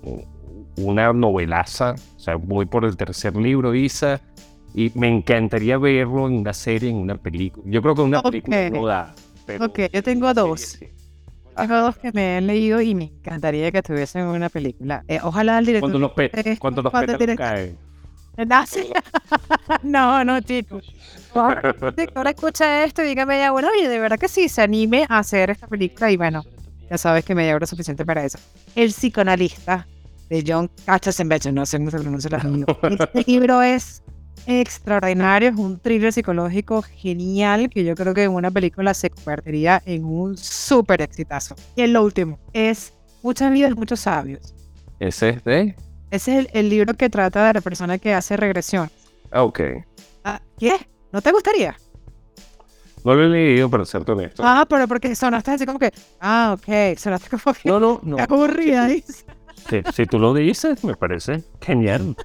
una 0.76 1.14
novelaza. 1.14 1.96
O 2.18 2.20
sea, 2.20 2.36
voy 2.36 2.66
por 2.66 2.84
el 2.84 2.98
tercer 2.98 3.34
libro, 3.38 3.74
Isa. 3.74 4.20
Y 4.76 4.92
me 4.96 5.08
encantaría 5.08 5.78
verlo 5.78 6.28
en 6.28 6.34
una 6.40 6.52
serie, 6.52 6.90
en 6.90 6.98
una 6.98 7.16
película. 7.16 7.64
Yo 7.66 7.82
creo 7.82 7.96
que 7.96 8.02
una 8.02 8.22
película 8.22 8.70
no 8.70 8.86
da. 8.86 9.16
Pero 9.46 9.68
Ok, 9.68 9.80
yo 9.94 10.04
tengo 10.04 10.34
dos. 10.34 10.60
serie 10.60 10.90
sí. 10.98 11.03
Tengo 11.56 11.76
dos 11.82 11.98
que 11.98 12.12
me 12.12 12.38
he 12.38 12.42
leído 12.42 12.82
y 12.82 12.96
me 12.96 13.06
encantaría 13.06 13.72
que 13.72 13.80
estuviesen 13.80 14.22
en 14.22 14.28
una 14.28 14.50
película. 14.50 15.04
Eh, 15.08 15.20
ojalá 15.24 15.60
el 15.60 15.66
director... 15.66 15.90
Cuando 15.92 16.00
los, 16.00 16.12
pe- 16.14 16.32
Eh, 16.34 16.58
cuando 16.60 16.82
los 16.82 16.92
pétalos 16.92 17.36
caen. 17.38 17.78
Ah, 18.50 18.66
sí. 18.66 18.90
no, 19.84 20.24
no, 20.24 20.42
chico. 20.42 20.82
El 21.36 21.96
director 21.96 22.28
escucha 22.28 22.84
esto 22.84 23.04
y 23.04 23.08
diga 23.08 23.28
media 23.28 23.54
hora, 23.54 23.70
oye, 23.70 23.88
de 23.88 24.00
verdad 24.00 24.18
que 24.18 24.28
sí, 24.28 24.50
se 24.50 24.64
anime 24.64 25.06
a 25.08 25.20
hacer 25.20 25.52
esta 25.52 25.68
película 25.68 26.10
y 26.10 26.18
bueno, 26.18 26.44
ya 26.90 26.98
sabes 26.98 27.24
que 27.26 27.36
media 27.36 27.56
hora 27.56 27.66
es 27.66 27.70
suficiente 27.70 28.04
para 28.06 28.26
eso. 28.26 28.40
El 28.76 28.90
psicoanalista 28.92 29.88
de 30.30 30.44
John 30.48 30.72
Katzenberger, 30.86 31.54
no 31.54 31.64
sé 31.68 31.78
cómo 31.78 31.92
se 31.92 32.00
pronuncia 32.00 32.28
el 32.30 32.34
apellido. 32.36 32.66
Este 33.14 33.24
libro 33.32 33.62
es 33.62 34.02
extraordinario, 34.48 35.50
es 35.50 35.56
un 35.58 35.80
thriller 35.80 36.12
psicológico 36.14 36.82
genial 36.82 37.70
que 37.70 37.84
yo 37.84 37.96
creo 37.96 38.14
que 38.14 38.24
en 38.24 38.32
una 38.32 38.52
película 38.52 38.94
se 38.94 39.10
convertiría 39.10 39.82
en 39.86 40.06
un 40.06 40.38
súper 40.38 41.02
exitazo. 41.02 41.56
Y 41.76 41.82
el 41.84 41.98
último 41.98 42.40
es 42.54 42.94
Muchas 43.24 43.54
vidas, 43.54 43.74
muchos 43.78 44.02
sabios. 44.02 44.54
Ese 45.00 45.30
es 45.30 45.44
de. 45.46 45.76
Ese 46.12 46.34
es 46.34 46.40
el, 46.40 46.50
el 46.54 46.70
libro 46.70 46.94
que 46.94 47.10
trata 47.10 47.48
de 47.48 47.54
la 47.54 47.62
persona 47.62 47.98
que 47.98 48.14
hace 48.14 48.36
regresión. 48.36 48.90
Ah, 49.32 49.44
Ok. 49.44 49.62
Ah, 50.26 50.42
¿Qué? 50.60 50.74
¿No 51.14 51.22
te 51.22 51.32
gustaría? 51.32 51.78
No 53.06 53.16
lo 53.16 53.24
he 53.24 53.30
leído, 53.30 53.70
para 53.70 53.86
ser 53.86 54.10
honesto. 54.10 54.44
Ah, 54.46 54.66
pero 54.70 54.88
porque 54.90 55.16
sonaste 55.16 55.52
así 55.52 55.66
como 55.66 55.80
que, 55.80 55.92
ah, 56.20 56.58
ok, 56.58 56.98
sonaste 56.98 57.30
como 57.30 57.54
que 57.56 57.70
No, 57.70 57.80
no, 57.80 58.00
no. 58.04 58.18
aburrida. 58.20 58.88
dice. 58.88 59.24
Si, 59.70 59.82
si 59.94 60.06
tú 60.06 60.20
lo 60.20 60.34
dices, 60.34 60.84
me 60.84 60.96
parece 60.96 61.44
genial. 61.62 62.16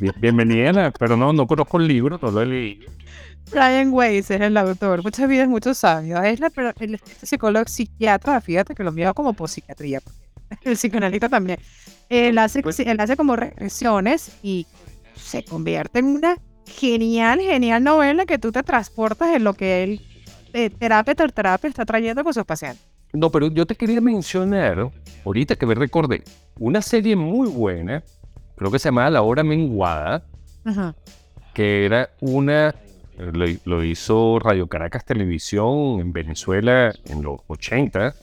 Bien- 0.00 0.14
Bienvenida, 0.20 0.90
pero 0.98 1.16
no, 1.16 1.32
no 1.32 1.46
conozco 1.46 1.78
el 1.78 1.88
libro, 1.88 2.18
no 2.20 2.30
lo 2.30 2.42
he 2.42 2.46
leído. 2.46 2.90
Brian 3.50 3.92
Weiss 3.92 4.30
es 4.30 4.40
el 4.40 4.56
autor, 4.56 5.02
muchas 5.02 5.28
vidas, 5.28 5.48
muchos 5.48 5.78
sabios. 5.78 6.22
Es 6.24 6.40
la, 6.40 6.50
el, 6.80 6.94
este 6.94 7.26
psicólogo 7.26 7.66
psiquiatra, 7.66 8.40
fíjate 8.40 8.74
que 8.74 8.84
lo 8.84 8.92
mío 8.92 9.12
como 9.14 9.32
por 9.34 9.48
psiquiatría, 9.48 10.00
el 10.62 10.76
psicoanalista 10.76 11.28
también. 11.28 11.58
Él 12.08 12.38
hace, 12.38 12.62
Pues- 12.62 12.80
él 12.80 13.00
hace 13.00 13.16
como 13.16 13.36
regresiones 13.36 14.32
y 14.42 14.66
se 15.16 15.44
convierte 15.44 15.98
en 15.98 16.06
una 16.06 16.36
genial, 16.66 17.40
genial 17.40 17.82
novela 17.82 18.26
que 18.26 18.38
tú 18.38 18.52
te 18.52 18.62
transportas 18.62 19.34
en 19.34 19.44
lo 19.44 19.54
que 19.54 19.82
él, 19.82 20.00
eh, 20.52 20.70
terapia 20.70 21.14
tras 21.14 21.32
terapia, 21.32 21.68
está 21.68 21.84
trayendo 21.84 22.22
con 22.24 22.32
sus 22.34 22.44
pacientes. 22.44 22.82
No, 23.12 23.30
pero 23.30 23.48
yo 23.48 23.66
te 23.66 23.74
quería 23.74 24.00
mencionar, 24.00 24.90
ahorita 25.24 25.56
que 25.56 25.66
me 25.66 25.74
recordé, 25.74 26.22
una 26.58 26.80
serie 26.80 27.14
muy 27.16 27.48
buena, 27.48 28.02
creo 28.56 28.70
que 28.70 28.78
se 28.78 28.88
llamaba 28.88 29.10
La 29.10 29.22
Hora 29.22 29.42
Menguada, 29.42 30.24
Ajá. 30.64 30.94
que 31.52 31.84
era 31.84 32.10
una, 32.20 32.74
lo, 33.18 33.44
lo 33.64 33.84
hizo 33.84 34.38
Radio 34.38 34.66
Caracas 34.66 35.04
Televisión 35.04 36.00
en 36.00 36.12
Venezuela 36.12 36.92
en 37.04 37.22
los 37.22 37.40
80, 37.48 38.14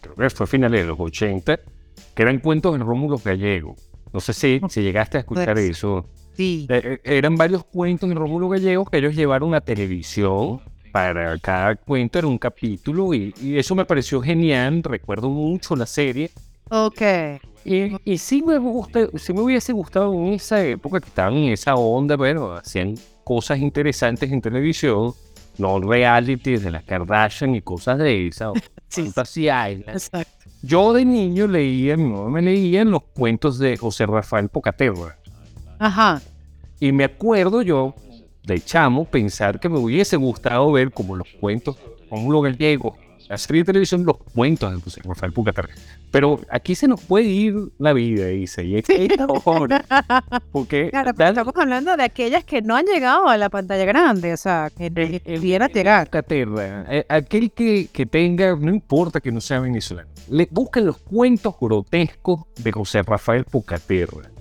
creo 0.00 0.14
que 0.16 0.30
fue 0.30 0.44
a 0.44 0.46
finales 0.48 0.80
de 0.80 0.86
los 0.88 0.98
80, 0.98 1.60
que 2.14 2.22
eran 2.22 2.40
cuentos 2.40 2.76
de 2.76 2.84
Rómulo 2.84 3.18
Gallego. 3.24 3.76
No 4.12 4.20
sé 4.20 4.32
si, 4.32 4.60
si 4.68 4.82
llegaste 4.82 5.18
a 5.18 5.20
escuchar 5.20 5.54
Pues, 5.54 5.70
eso. 5.70 6.06
Sí. 6.36 6.66
Eh, 6.68 6.98
eh, 7.04 7.16
eran 7.18 7.36
varios 7.36 7.64
cuentos 7.64 8.08
de 8.08 8.14
Rómulo 8.14 8.48
Gallegos 8.48 8.90
que 8.90 8.98
ellos 8.98 9.14
llevaron 9.14 9.54
a 9.54 9.60
televisión. 9.60 10.60
Para 10.92 11.38
cada 11.38 11.74
cuento 11.76 12.18
era 12.18 12.28
un 12.28 12.38
capítulo 12.38 13.14
y, 13.14 13.34
y 13.40 13.56
eso 13.58 13.74
me 13.74 13.84
pareció 13.84 14.20
genial. 14.20 14.82
Recuerdo 14.82 15.28
mucho 15.30 15.74
la 15.74 15.86
serie. 15.86 16.30
Ok. 16.70 17.02
Y, 17.64 17.96
y 18.04 18.18
sí, 18.18 18.42
me 18.42 18.58
gusta, 18.58 19.08
sí 19.16 19.32
me 19.32 19.40
hubiese 19.40 19.72
gustado 19.72 20.12
en 20.14 20.34
esa 20.34 20.64
época 20.64 21.00
que 21.00 21.08
estaban 21.08 21.34
en 21.34 21.52
esa 21.52 21.74
onda, 21.76 22.16
bueno, 22.16 22.52
hacían 22.52 22.94
cosas 23.24 23.58
interesantes 23.58 24.32
en 24.32 24.40
televisión, 24.40 25.12
no 25.58 25.78
realities 25.80 26.62
de 26.64 26.70
las 26.72 26.82
Kardashian 26.84 27.54
y 27.54 27.62
cosas 27.62 27.98
de 27.98 28.28
esa. 28.28 28.50
o 28.50 28.54
Sí. 28.88 29.04
Fantasy 29.04 29.42
Island. 29.44 29.88
Exacto. 29.88 30.50
Yo 30.62 30.92
de 30.92 31.04
niño 31.04 31.46
leía, 31.46 31.96
mi 31.96 32.04
mamá 32.10 32.28
me 32.28 32.42
leía 32.42 32.84
los 32.84 33.02
cuentos 33.14 33.58
de 33.58 33.76
José 33.76 34.04
Rafael 34.06 34.48
Pocaterra. 34.50 35.16
Ajá. 35.78 36.20
Y 36.78 36.92
me 36.92 37.04
acuerdo 37.04 37.62
yo, 37.62 37.94
de 38.44 38.60
chamo, 38.60 39.04
pensar 39.04 39.60
que 39.60 39.68
me 39.68 39.78
hubiese 39.78 40.16
gustado 40.16 40.70
ver 40.72 40.90
como 40.90 41.16
los 41.16 41.28
cuentos, 41.40 41.76
como 42.08 42.32
lo 42.32 42.40
gallego, 42.40 42.96
la 43.28 43.38
serie 43.38 43.62
de 43.62 43.66
televisión, 43.66 44.04
los 44.04 44.18
cuentos 44.18 44.70
de 44.74 44.80
José 44.80 45.00
Rafael 45.04 45.32
Pucaterra. 45.32 45.70
Pero 46.10 46.40
aquí 46.50 46.74
se 46.74 46.86
nos 46.86 47.00
puede 47.00 47.24
ir 47.24 47.54
la 47.78 47.94
vida, 47.94 48.26
dice, 48.26 48.64
y 48.64 48.76
es 48.76 48.84
que 48.84 49.06
es 49.06 49.20
ahora. 49.20 49.82
Porque 50.50 50.88
Claro, 50.90 51.12
pero 51.16 51.30
estamos 51.30 51.54
hablando 51.56 51.96
de 51.96 52.02
aquellas 52.02 52.44
que 52.44 52.60
no 52.60 52.76
han 52.76 52.84
llegado 52.84 53.28
a 53.28 53.38
la 53.38 53.48
pantalla 53.48 53.86
grande, 53.86 54.34
o 54.34 54.36
sea, 54.36 54.70
que 54.76 54.90
pudieran 55.24 55.70
llegar. 55.72 56.08
Pucaterra, 56.08 56.84
eh, 56.90 57.06
aquel 57.08 57.52
que, 57.52 57.88
que 57.90 58.04
tenga, 58.04 58.54
no 58.54 58.68
importa 58.68 59.20
que 59.20 59.32
no 59.32 59.40
sea 59.40 59.60
venezolano, 59.60 60.10
le 60.28 60.46
busquen 60.50 60.84
los 60.84 60.98
cuentos 60.98 61.54
grotescos 61.58 62.42
de 62.56 62.72
José 62.72 63.02
Rafael 63.02 63.44
Pucaterra. 63.44 64.31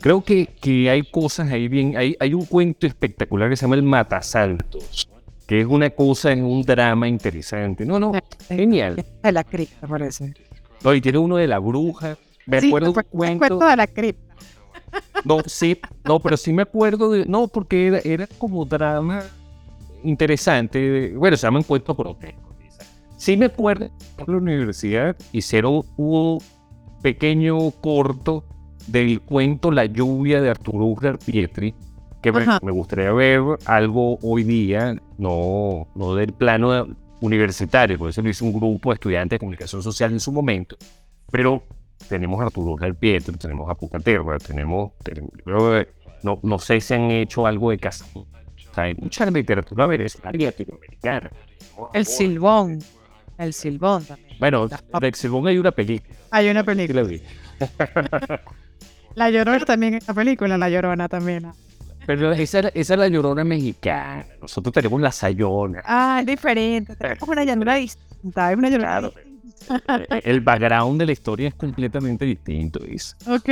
Creo 0.00 0.22
que, 0.22 0.46
que 0.60 0.88
hay 0.90 1.02
cosas 1.02 1.50
ahí 1.50 1.68
bien. 1.68 1.96
Hay, 1.96 2.16
hay 2.20 2.34
un 2.34 2.44
cuento 2.44 2.86
espectacular 2.86 3.48
que 3.50 3.56
se 3.56 3.62
llama 3.62 3.76
El 3.76 3.82
Matasaltos, 3.82 5.08
que 5.46 5.60
es 5.60 5.66
una 5.66 5.90
cosa, 5.90 6.32
es 6.32 6.40
un 6.40 6.62
drama 6.62 7.08
interesante. 7.08 7.84
No, 7.84 7.98
no, 7.98 8.12
genial. 8.48 9.04
De 9.22 9.32
la 9.32 9.42
cripta, 9.44 9.86
parece. 9.86 10.34
No, 10.84 10.94
y 10.94 11.00
tiene 11.00 11.18
uno 11.18 11.36
de 11.36 11.46
la 11.48 11.58
bruja. 11.58 12.16
Me 12.46 12.60
Sí, 12.60 12.68
acuerdo 12.68 12.88
un 12.88 13.02
cuento. 13.10 13.38
cuento 13.58 13.66
de 13.66 13.76
la 13.76 13.86
cripta. 13.86 14.34
No, 15.24 15.40
sí, 15.46 15.78
no, 16.04 16.20
pero 16.20 16.36
sí 16.36 16.52
me 16.52 16.62
acuerdo 16.62 17.10
de. 17.10 17.24
No, 17.26 17.48
porque 17.48 17.88
era, 17.88 17.98
era 18.04 18.26
como 18.38 18.64
drama 18.64 19.22
interesante. 20.04 21.12
Bueno, 21.16 21.36
se 21.36 21.46
llaman 21.46 21.62
cuentos 21.64 21.96
grotescos. 21.96 22.42
Sí 23.18 23.36
me 23.36 23.46
acuerdo 23.46 23.86
en 24.18 24.24
la 24.26 24.36
universidad 24.36 25.16
hicieron 25.32 25.82
un 25.96 26.38
pequeño 27.02 27.70
corto 27.80 28.44
del 28.86 29.20
cuento 29.20 29.70
La 29.70 29.84
lluvia 29.86 30.40
de 30.40 30.50
Arturo 30.50 30.84
Uslar 30.86 31.18
Pietri, 31.18 31.74
que 32.22 32.32
me, 32.32 32.44
me 32.62 32.72
gustaría 32.72 33.12
ver 33.12 33.40
algo 33.66 34.18
hoy 34.22 34.42
día, 34.44 34.96
no, 35.18 35.88
no 35.94 36.14
del 36.14 36.32
plano 36.32 36.86
universitario, 37.20 37.98
por 37.98 38.10
eso 38.10 38.22
lo 38.22 38.28
hizo 38.28 38.44
un 38.44 38.52
grupo 38.52 38.90
de 38.90 38.94
estudiantes 38.94 39.36
de 39.36 39.40
comunicación 39.40 39.82
social 39.82 40.12
en 40.12 40.20
su 40.20 40.32
momento, 40.32 40.76
pero 41.30 41.62
tenemos 42.08 42.40
a 42.40 42.44
Arturo 42.46 42.72
Uslar 42.72 42.94
Pietri, 42.94 43.36
tenemos 43.36 43.70
a 43.70 43.74
Pucaterra, 43.74 44.38
tenemos, 44.38 44.92
tenemos- 45.02 45.30
que- 45.34 45.88
no, 46.22 46.38
no 46.42 46.58
sé 46.58 46.80
si 46.80 46.94
han 46.94 47.10
hecho 47.10 47.46
algo 47.46 47.70
de 47.70 47.78
casa. 47.78 48.04
O 48.14 48.26
sea, 48.74 48.84
hay 48.84 48.94
mucha 48.94 49.24
literatura 49.30 49.86
venezolana 49.86 50.36
latinoamericana. 50.38 51.30
El 51.94 52.04
silbón. 52.06 52.78
El 53.38 53.52
silbón 53.52 54.04
también. 54.04 54.36
Bueno, 54.40 54.66
de 54.66 55.12
Silbón 55.14 55.46
hay 55.46 55.58
una 55.58 55.70
película. 55.70 56.14
Hay 56.30 56.48
una 56.48 56.64
película. 56.64 57.02
la 59.16 59.30
Llorona 59.30 59.64
también 59.64 59.94
es 59.94 60.06
la 60.06 60.14
película, 60.14 60.56
La 60.56 60.70
Llorona 60.70 61.08
también. 61.08 61.50
Pero 62.06 62.32
esa, 62.32 62.60
esa 62.60 62.94
es 62.94 62.98
la 63.00 63.08
llorona 63.08 63.42
mexicana. 63.42 64.24
Nosotros 64.40 64.72
tenemos 64.72 65.00
la 65.00 65.10
sayona. 65.10 65.82
Ah, 65.84 66.18
es 66.20 66.26
diferente. 66.26 66.94
Tenemos 66.94 67.28
una 67.28 67.42
llanura 67.44 67.74
distinta. 67.74 68.52
Es 68.52 68.58
una 68.58 68.70
llanura 68.70 69.00
Claro. 69.00 69.12
el 70.22 70.40
background 70.42 71.00
de 71.00 71.06
la 71.06 71.12
historia 71.12 71.48
es 71.48 71.54
completamente 71.54 72.24
distinto, 72.24 72.78
Isa. 72.86 73.16
Ok. 73.26 73.48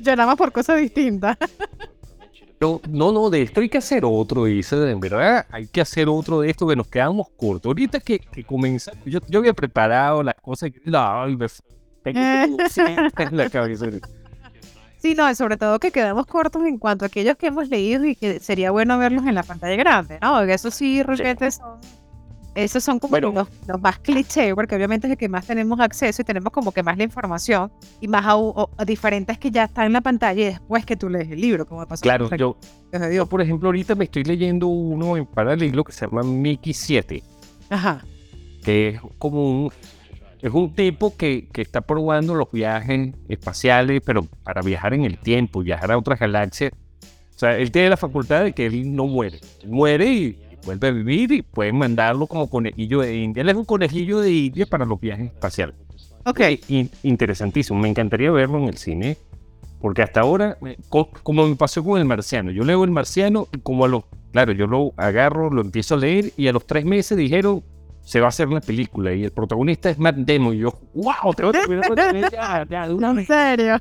Lloramos 0.00 0.36
por 0.36 0.52
cosas 0.52 0.78
distintas. 0.80 1.36
No, 2.60 2.80
no, 2.88 3.12
no, 3.12 3.30
de 3.30 3.42
esto 3.42 3.60
hay 3.60 3.68
que 3.68 3.78
hacer 3.78 4.02
otro, 4.04 4.48
Isa. 4.48 4.90
En 4.90 5.00
verdad, 5.00 5.46
hay 5.50 5.66
que 5.68 5.80
hacer 5.80 6.08
otro 6.08 6.40
de 6.40 6.50
esto 6.50 6.66
que 6.66 6.76
nos 6.76 6.88
quedamos 6.88 7.28
cortos. 7.36 7.70
Ahorita 7.70 8.00
que, 8.00 8.18
que 8.18 8.44
comienza, 8.44 8.92
yo, 9.06 9.20
yo 9.28 9.38
había 9.38 9.54
preparado 9.54 10.22
las 10.22 10.34
cosas. 10.42 10.70
No, 10.84 11.26
me, 11.28 11.46
en 11.46 11.48
la 13.32 13.50
cabeza. 13.50 13.86
Sí, 14.98 15.14
no, 15.14 15.32
sobre 15.34 15.56
todo 15.56 15.78
que 15.78 15.92
quedamos 15.92 16.26
cortos 16.26 16.64
en 16.64 16.78
cuanto 16.78 17.04
a 17.04 17.08
aquellos 17.08 17.36
que 17.36 17.46
hemos 17.46 17.68
leído 17.68 18.04
y 18.04 18.16
que 18.16 18.40
sería 18.40 18.70
bueno 18.72 18.98
verlos 18.98 19.24
en 19.26 19.34
la 19.34 19.44
pantalla 19.44 19.76
grande, 19.76 20.18
¿no? 20.20 20.40
Eso 20.42 20.70
sí, 20.70 21.02
realmente 21.02 21.50
son 21.50 21.78
esos 22.54 22.82
son 22.82 22.98
como 22.98 23.12
Bueno. 23.12 23.30
los, 23.32 23.48
los 23.68 23.80
más 23.80 24.00
cliché, 24.00 24.52
porque 24.52 24.74
obviamente 24.74 25.06
es 25.06 25.12
el 25.12 25.16
que 25.16 25.28
más 25.28 25.46
tenemos 25.46 25.78
acceso 25.78 26.22
y 26.22 26.24
tenemos 26.24 26.52
como 26.52 26.72
que 26.72 26.82
más 26.82 26.98
la 26.98 27.04
información 27.04 27.70
y 28.00 28.08
más 28.08 28.24
a, 28.26 28.34
a 28.76 28.84
diferentes 28.84 29.38
que 29.38 29.52
ya 29.52 29.64
están 29.64 29.86
en 29.86 29.92
la 29.92 30.00
pantalla 30.00 30.40
y 30.42 30.44
después 30.46 30.84
que 30.84 30.96
tú 30.96 31.08
lees 31.08 31.30
el 31.30 31.40
libro, 31.40 31.64
como 31.66 31.86
pasó 31.86 32.02
Claro, 32.02 32.28
yo, 32.34 32.56
yo, 33.12 33.26
por 33.26 33.42
ejemplo, 33.42 33.68
ahorita 33.68 33.94
me 33.94 34.06
estoy 34.06 34.24
leyendo 34.24 34.66
uno 34.66 35.16
en 35.16 35.26
paralelo 35.26 35.84
que 35.84 35.92
se 35.92 36.06
llama 36.06 36.24
Mickey 36.24 36.72
7, 36.74 37.22
Ajá. 37.70 38.04
que 38.64 38.88
es 38.88 39.00
como 39.18 39.66
un. 39.66 39.72
Es 40.40 40.52
un 40.52 40.72
tipo 40.74 41.16
que, 41.16 41.48
que 41.52 41.62
está 41.62 41.80
probando 41.80 42.34
los 42.34 42.50
viajes 42.52 43.12
espaciales, 43.28 44.00
pero 44.04 44.24
para 44.44 44.62
viajar 44.62 44.94
en 44.94 45.04
el 45.04 45.18
tiempo, 45.18 45.62
viajar 45.62 45.90
a 45.92 45.98
otras 45.98 46.20
galaxias. 46.20 46.72
O 47.34 47.38
sea, 47.38 47.56
él 47.58 47.70
tiene 47.70 47.90
la 47.90 47.96
facultad 47.96 48.44
de 48.44 48.52
que 48.52 48.66
él 48.66 48.94
no 48.94 49.06
muere. 49.06 49.40
Él 49.62 49.70
muere 49.70 50.12
y 50.12 50.38
vuelve 50.64 50.88
a 50.88 50.90
vivir 50.90 51.32
y 51.32 51.42
pueden 51.42 51.76
mandarlo 51.76 52.26
como 52.26 52.48
conejillo 52.48 53.00
de 53.00 53.16
India. 53.16 53.40
Él 53.42 53.48
es 53.48 53.56
un 53.56 53.64
conejillo 53.64 54.20
de 54.20 54.30
India 54.32 54.66
para 54.66 54.84
los 54.84 55.00
viajes 55.00 55.26
espaciales. 55.26 55.74
Ok. 56.24 56.40
In- 56.68 56.90
interesantísimo. 57.02 57.78
Me 57.80 57.88
encantaría 57.88 58.30
verlo 58.30 58.58
en 58.58 58.64
el 58.64 58.76
cine. 58.76 59.16
Porque 59.80 60.02
hasta 60.02 60.20
ahora, 60.22 60.58
eh, 60.66 60.76
co- 60.88 61.08
como 61.22 61.46
me 61.46 61.54
pasó 61.54 61.84
con 61.84 62.00
el 62.00 62.04
marciano, 62.04 62.50
yo 62.50 62.64
leo 62.64 62.82
el 62.82 62.90
marciano 62.90 63.46
y 63.54 63.58
como 63.58 63.84
a 63.84 63.88
los, 63.88 64.02
claro, 64.32 64.50
yo 64.50 64.66
lo 64.66 64.92
agarro, 64.96 65.50
lo 65.50 65.60
empiezo 65.60 65.94
a 65.94 65.98
leer 65.98 66.32
y 66.36 66.48
a 66.48 66.52
los 66.52 66.66
tres 66.66 66.84
meses 66.84 67.16
dijeron, 67.16 67.62
se 68.08 68.20
va 68.20 68.26
a 68.26 68.28
hacer 68.30 68.48
la 68.48 68.62
película 68.62 69.12
y 69.12 69.22
el 69.22 69.32
protagonista 69.32 69.90
es 69.90 69.98
Matt 69.98 70.16
Damon 70.16 70.54
y 70.54 70.60
yo, 70.60 70.72
wow, 70.94 71.34
te 71.36 71.42
voy 71.42 71.54
a 71.54 71.60
terminar 71.60 71.94
de 72.14 72.28
ya, 72.32 72.66
ya, 72.70 72.88
de 72.88 72.94
una 72.94 73.10
En 73.10 73.26
serio. 73.26 73.76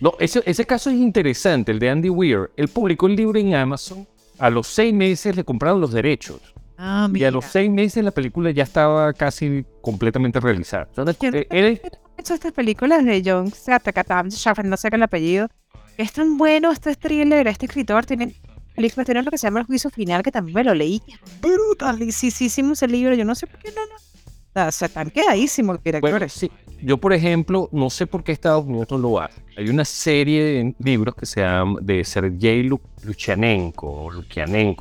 No, 0.00 0.12
ese, 0.18 0.42
ese 0.44 0.66
caso 0.66 0.90
es 0.90 0.96
interesante, 0.96 1.72
el 1.72 1.78
de 1.78 1.88
Andy 1.88 2.10
Weir. 2.10 2.50
Él 2.56 2.68
publicó 2.68 3.06
el 3.06 3.16
libro 3.16 3.38
en 3.38 3.54
Amazon, 3.54 4.06
a 4.38 4.50
los 4.50 4.66
seis 4.66 4.92
meses 4.92 5.34
le 5.34 5.42
compraron 5.44 5.80
los 5.80 5.92
derechos. 5.92 6.40
Ah, 6.76 7.08
Y 7.14 7.24
a 7.24 7.30
los 7.30 7.46
seis 7.46 7.70
meses 7.70 8.04
la 8.04 8.10
película 8.10 8.50
ya 8.50 8.64
estaba 8.64 9.12
casi 9.14 9.64
completamente 9.80 10.38
realizada. 10.40 10.84
Entonces, 10.88 11.16
¿Quién- 11.18 11.34
eh, 11.36 11.46
él- 11.50 11.80
hecho 12.18 12.34
estas 12.34 12.52
películas 12.52 13.04
de 13.06 13.22
John 13.24 13.50
Satakatam, 13.50 14.28
Shaffer, 14.28 14.64
no 14.66 14.76
sé 14.76 14.90
qué 14.90 14.96
es 14.96 14.98
el 14.98 15.02
apellido, 15.04 15.48
es 15.96 16.12
tan 16.12 16.36
bueno 16.36 16.72
este 16.72 16.94
thriller, 16.96 17.46
este 17.46 17.66
escritor 17.66 18.04
tiene 18.04 18.34
películas, 18.74 19.06
tiene 19.06 19.22
lo 19.22 19.30
que 19.30 19.38
se 19.38 19.46
llama 19.46 19.60
El 19.60 19.66
Juicio 19.66 19.90
Final, 19.90 20.22
que 20.22 20.30
también 20.32 20.54
me 20.54 20.64
lo 20.64 20.74
leí, 20.74 21.00
brutalicísimo 21.40 22.72
ese 22.72 22.88
libro, 22.88 23.14
yo 23.14 23.24
no 23.24 23.34
sé 23.34 23.46
por 23.46 23.58
qué 23.60 23.70
no, 23.70 23.80
no. 23.86 23.94
O 23.94 24.52
sea, 24.52 24.70
se 24.70 24.84
están 24.86 25.10
quedadísimos 25.10 25.76
los 25.76 25.82
Bueno, 25.82 25.98
directores. 26.00 26.32
sí. 26.34 26.50
Yo, 26.82 26.98
por 26.98 27.12
ejemplo, 27.12 27.68
no 27.72 27.88
sé 27.90 28.06
por 28.06 28.22
qué 28.24 28.32
Estados 28.32 28.66
Unidos 28.66 28.88
no 28.90 28.98
lo 28.98 29.20
hace. 29.20 29.40
Hay 29.56 29.68
una 29.70 29.84
serie 29.84 30.44
de 30.44 30.74
libros 30.80 31.14
que 31.14 31.24
se 31.26 31.40
llama 31.40 31.78
de 31.80 32.04
Sergei 32.04 32.62
Lu- 32.64 32.80
Lukianenko, 33.04 34.10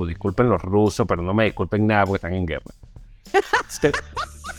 disculpen 0.07 0.49
los 0.49 0.61
rusos, 0.61 1.05
pero 1.07 1.21
no 1.21 1.33
me 1.33 1.45
disculpen 1.45 1.87
nada 1.87 2.05
porque 2.05 2.17
están 2.17 2.33
en 2.33 2.45
guerra. 2.45 2.73
Ser- 3.69 3.93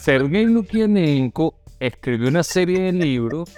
Sergei 0.01 0.47
Lukianenko 0.47 1.55
escribió 1.81 2.29
una 2.29 2.43
serie 2.43 2.81
de 2.81 2.93
libros 2.93 3.51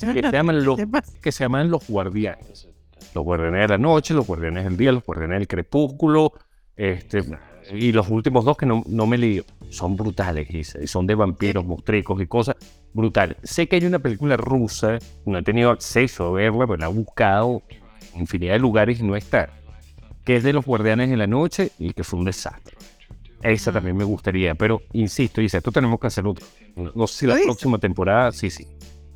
que 0.00 0.22
se 0.22 0.32
llaman 0.32 0.64
los, 0.64 0.80
que 1.20 1.30
se 1.32 1.44
llaman 1.44 1.70
los 1.70 1.86
guardianes. 1.88 2.68
Los 3.14 3.24
guardianes 3.24 3.62
de 3.62 3.68
la 3.68 3.78
noche, 3.78 4.14
los 4.14 4.26
guardianes 4.26 4.64
del 4.64 4.76
día, 4.76 4.92
los 4.92 5.04
guardianes 5.04 5.38
del 5.38 5.48
crepúsculo, 5.48 6.32
este, 6.76 7.24
y 7.72 7.92
los 7.92 8.08
últimos 8.08 8.44
dos 8.44 8.56
que 8.56 8.66
no, 8.66 8.82
no 8.86 9.06
me 9.06 9.18
leí. 9.18 9.42
Son 9.70 9.96
brutales, 9.96 10.48
y 10.50 10.86
son 10.86 11.06
de 11.06 11.14
vampiros, 11.14 11.64
monstruos 11.64 12.20
y 12.22 12.26
cosas 12.26 12.56
brutales. 12.92 13.36
Sé 13.42 13.68
que 13.68 13.76
hay 13.76 13.84
una 13.84 13.98
película 13.98 14.36
rusa, 14.36 14.98
no 15.24 15.38
he 15.38 15.42
tenido 15.42 15.70
acceso 15.70 16.26
a 16.26 16.30
verla, 16.32 16.66
pero 16.66 16.76
la 16.78 16.86
he 16.86 16.92
buscado 16.92 17.62
en 18.14 18.20
infinidad 18.20 18.52
de 18.54 18.58
lugares 18.60 19.00
y 19.00 19.02
no 19.02 19.16
está. 19.16 19.50
Que 20.24 20.36
es 20.36 20.42
de 20.42 20.52
los 20.52 20.64
guardianes 20.64 21.10
de 21.10 21.16
la 21.16 21.26
noche 21.26 21.70
y 21.78 21.92
que 21.92 22.04
fue 22.04 22.18
un 22.18 22.24
desastre. 22.24 22.76
Esa 23.42 23.70
Ah. 23.70 23.74
también 23.74 23.96
me 23.96 24.04
gustaría, 24.04 24.54
pero 24.54 24.82
insisto, 24.92 25.40
Isa, 25.40 25.58
esto 25.58 25.70
tenemos 25.70 26.00
que 26.00 26.06
hacer 26.06 26.26
otro. 26.26 26.44
No, 26.94 27.06
sé 27.06 27.18
si 27.18 27.26
¿Lo 27.26 27.36
la 27.36 27.42
próxima 27.42 27.78
temporada, 27.78 28.32
sí, 28.32 28.50
sí. 28.50 28.66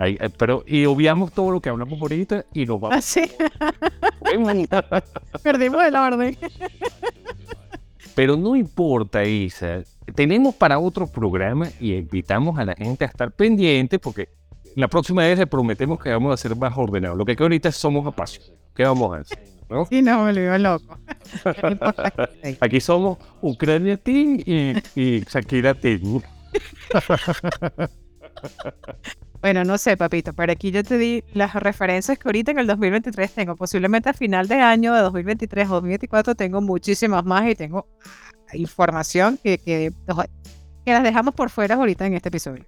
Ahí, 0.00 0.16
eh, 0.18 0.30
pero, 0.30 0.64
y 0.66 0.86
obviamos 0.86 1.30
todo 1.30 1.50
lo 1.50 1.60
que 1.60 1.68
hablamos 1.68 2.00
ahorita 2.00 2.46
y 2.54 2.64
nos 2.64 2.80
vamos. 2.80 2.96
Así, 2.96 3.20
perdimos 5.42 5.84
el 5.84 5.94
orden. 5.94 6.38
Pero 8.14 8.38
no 8.38 8.56
importa, 8.56 9.22
Isa. 9.22 9.82
Tenemos 10.14 10.54
para 10.54 10.78
otro 10.78 11.06
programa 11.06 11.68
y 11.78 11.92
invitamos 11.92 12.58
a 12.58 12.64
la 12.64 12.74
gente 12.74 13.04
a 13.04 13.08
estar 13.08 13.30
pendiente 13.30 13.98
porque 13.98 14.30
la 14.74 14.88
próxima 14.88 15.20
vez 15.20 15.38
le 15.38 15.46
prometemos 15.46 16.00
que 16.00 16.08
vamos 16.08 16.32
a 16.32 16.38
ser 16.38 16.56
más 16.56 16.72
ordenados. 16.78 17.18
Lo 17.18 17.26
que 17.26 17.32
aquí 17.32 17.42
ahorita 17.42 17.70
somos 17.70 18.06
apasionados. 18.06 18.58
¿Qué 18.74 18.84
vamos 18.84 19.14
a 19.14 19.20
hacer? 19.20 19.44
¿no? 19.68 19.84
Sí, 19.84 20.00
no, 20.00 20.24
me 20.24 20.32
volvió 20.32 20.56
loco. 20.56 20.98
Sí. 22.42 22.56
Aquí 22.58 22.80
somos 22.80 23.18
Ucrania 23.42 23.98
Team 23.98 24.40
y, 24.46 24.72
y 24.94 25.20
Shakira 25.30 25.74
Team. 25.74 26.22
Bueno, 29.40 29.64
no 29.64 29.78
sé, 29.78 29.96
papito, 29.96 30.34
pero 30.34 30.52
aquí 30.52 30.70
yo 30.70 30.84
te 30.84 30.98
di 30.98 31.24
las 31.32 31.54
referencias 31.54 32.18
que 32.18 32.28
ahorita 32.28 32.50
en 32.50 32.58
el 32.58 32.66
2023 32.66 33.32
tengo. 33.32 33.56
Posiblemente 33.56 34.10
a 34.10 34.12
final 34.12 34.46
de 34.48 34.56
año 34.56 34.94
de 34.94 35.00
2023 35.00 35.68
o 35.68 35.74
2024 35.74 36.34
tengo 36.34 36.60
muchísimas 36.60 37.24
más 37.24 37.48
y 37.48 37.54
tengo 37.54 37.86
información 38.52 39.38
que, 39.42 39.56
que, 39.56 39.92
que 40.84 40.92
las 40.92 41.02
dejamos 41.02 41.34
por 41.34 41.48
fuera 41.48 41.76
ahorita 41.76 42.06
en 42.06 42.14
este 42.14 42.28
episodio. 42.28 42.64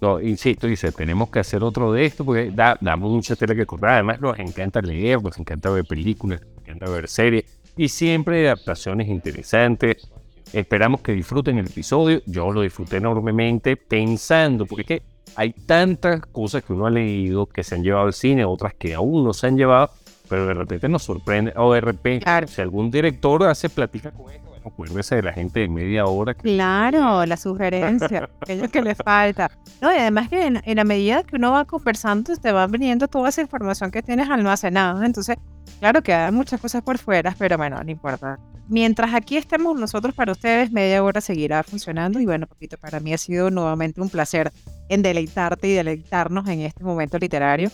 No, 0.00 0.20
insisto, 0.20 0.66
dice, 0.66 0.92
tenemos 0.92 1.30
que 1.30 1.40
hacer 1.40 1.62
otro 1.62 1.92
de 1.92 2.04
esto 2.04 2.24
porque 2.24 2.50
da, 2.52 2.76
da 2.80 2.96
mucha 2.96 3.34
tela 3.34 3.54
que 3.54 3.66
cortar. 3.66 3.90
Además, 3.90 4.20
nos 4.20 4.38
encanta 4.38 4.80
leer, 4.80 5.22
nos 5.22 5.38
encanta 5.38 5.70
ver 5.70 5.84
películas, 5.84 6.40
nos 6.40 6.58
encanta 6.58 6.90
ver 6.90 7.08
series 7.08 7.44
y 7.76 7.88
siempre 7.88 8.46
adaptaciones 8.46 9.08
interesantes. 9.08 10.08
Esperamos 10.52 11.00
que 11.00 11.12
disfruten 11.12 11.58
el 11.58 11.66
episodio. 11.66 12.20
Yo 12.26 12.52
lo 12.52 12.62
disfruté 12.62 12.98
enormemente 12.98 13.76
pensando, 13.76 14.66
porque 14.66 14.82
es 14.82 14.86
que 14.88 15.11
hay 15.36 15.52
tantas 15.52 16.24
cosas 16.26 16.62
que 16.64 16.72
uno 16.72 16.86
ha 16.86 16.90
leído 16.90 17.46
que 17.46 17.62
se 17.64 17.74
han 17.74 17.82
llevado 17.82 18.06
al 18.06 18.12
cine, 18.12 18.44
otras 18.44 18.74
que 18.74 18.94
aún 18.94 19.24
no 19.24 19.32
se 19.32 19.46
han 19.46 19.56
llevado, 19.56 19.90
pero 20.28 20.46
de 20.46 20.54
repente 20.54 20.88
nos 20.88 21.02
sorprende. 21.02 21.52
O 21.56 21.72
de 21.72 21.80
repente, 21.80 22.26
si 22.46 22.60
algún 22.60 22.90
director 22.90 23.42
hace 23.44 23.68
platica 23.68 24.10
con 24.10 24.30
esto, 24.30 24.51
acuérdese 24.64 25.16
de 25.16 25.22
la 25.22 25.32
gente 25.32 25.60
de 25.60 25.68
media 25.68 26.06
hora 26.06 26.34
que 26.34 26.42
Claro, 26.42 27.24
la 27.26 27.36
sugerencia, 27.36 28.28
aquello 28.40 28.68
que 28.70 28.82
le 28.82 28.94
falta. 28.94 29.50
No, 29.80 29.92
y 29.92 29.96
además 29.96 30.28
que 30.28 30.46
en, 30.46 30.62
en 30.64 30.76
la 30.76 30.84
medida 30.84 31.22
que 31.22 31.36
uno 31.36 31.52
va 31.52 31.64
conversando, 31.64 32.36
te 32.36 32.52
van 32.52 32.70
viniendo 32.70 33.08
toda 33.08 33.28
esa 33.28 33.40
información 33.40 33.90
que 33.90 34.02
tienes 34.02 34.28
almacenada. 34.30 35.04
Entonces, 35.04 35.36
claro 35.80 36.02
que 36.02 36.12
hay 36.12 36.32
muchas 36.32 36.60
cosas 36.60 36.82
por 36.82 36.98
fuera, 36.98 37.34
pero 37.38 37.56
bueno, 37.56 37.82
no 37.82 37.90
importa. 37.90 38.38
Mientras 38.68 39.12
aquí 39.12 39.36
estemos 39.36 39.78
nosotros 39.78 40.14
para 40.14 40.32
ustedes, 40.32 40.72
media 40.72 41.02
hora 41.02 41.20
seguirá 41.20 41.62
funcionando. 41.62 42.20
Y 42.20 42.26
bueno, 42.26 42.46
Papito, 42.46 42.78
para 42.78 43.00
mí 43.00 43.12
ha 43.12 43.18
sido 43.18 43.50
nuevamente 43.50 44.00
un 44.00 44.08
placer 44.08 44.52
en 44.88 45.02
deleitarte 45.02 45.68
y 45.68 45.72
deleitarnos 45.72 46.48
en 46.48 46.60
este 46.60 46.84
momento 46.84 47.18
literario. 47.18 47.70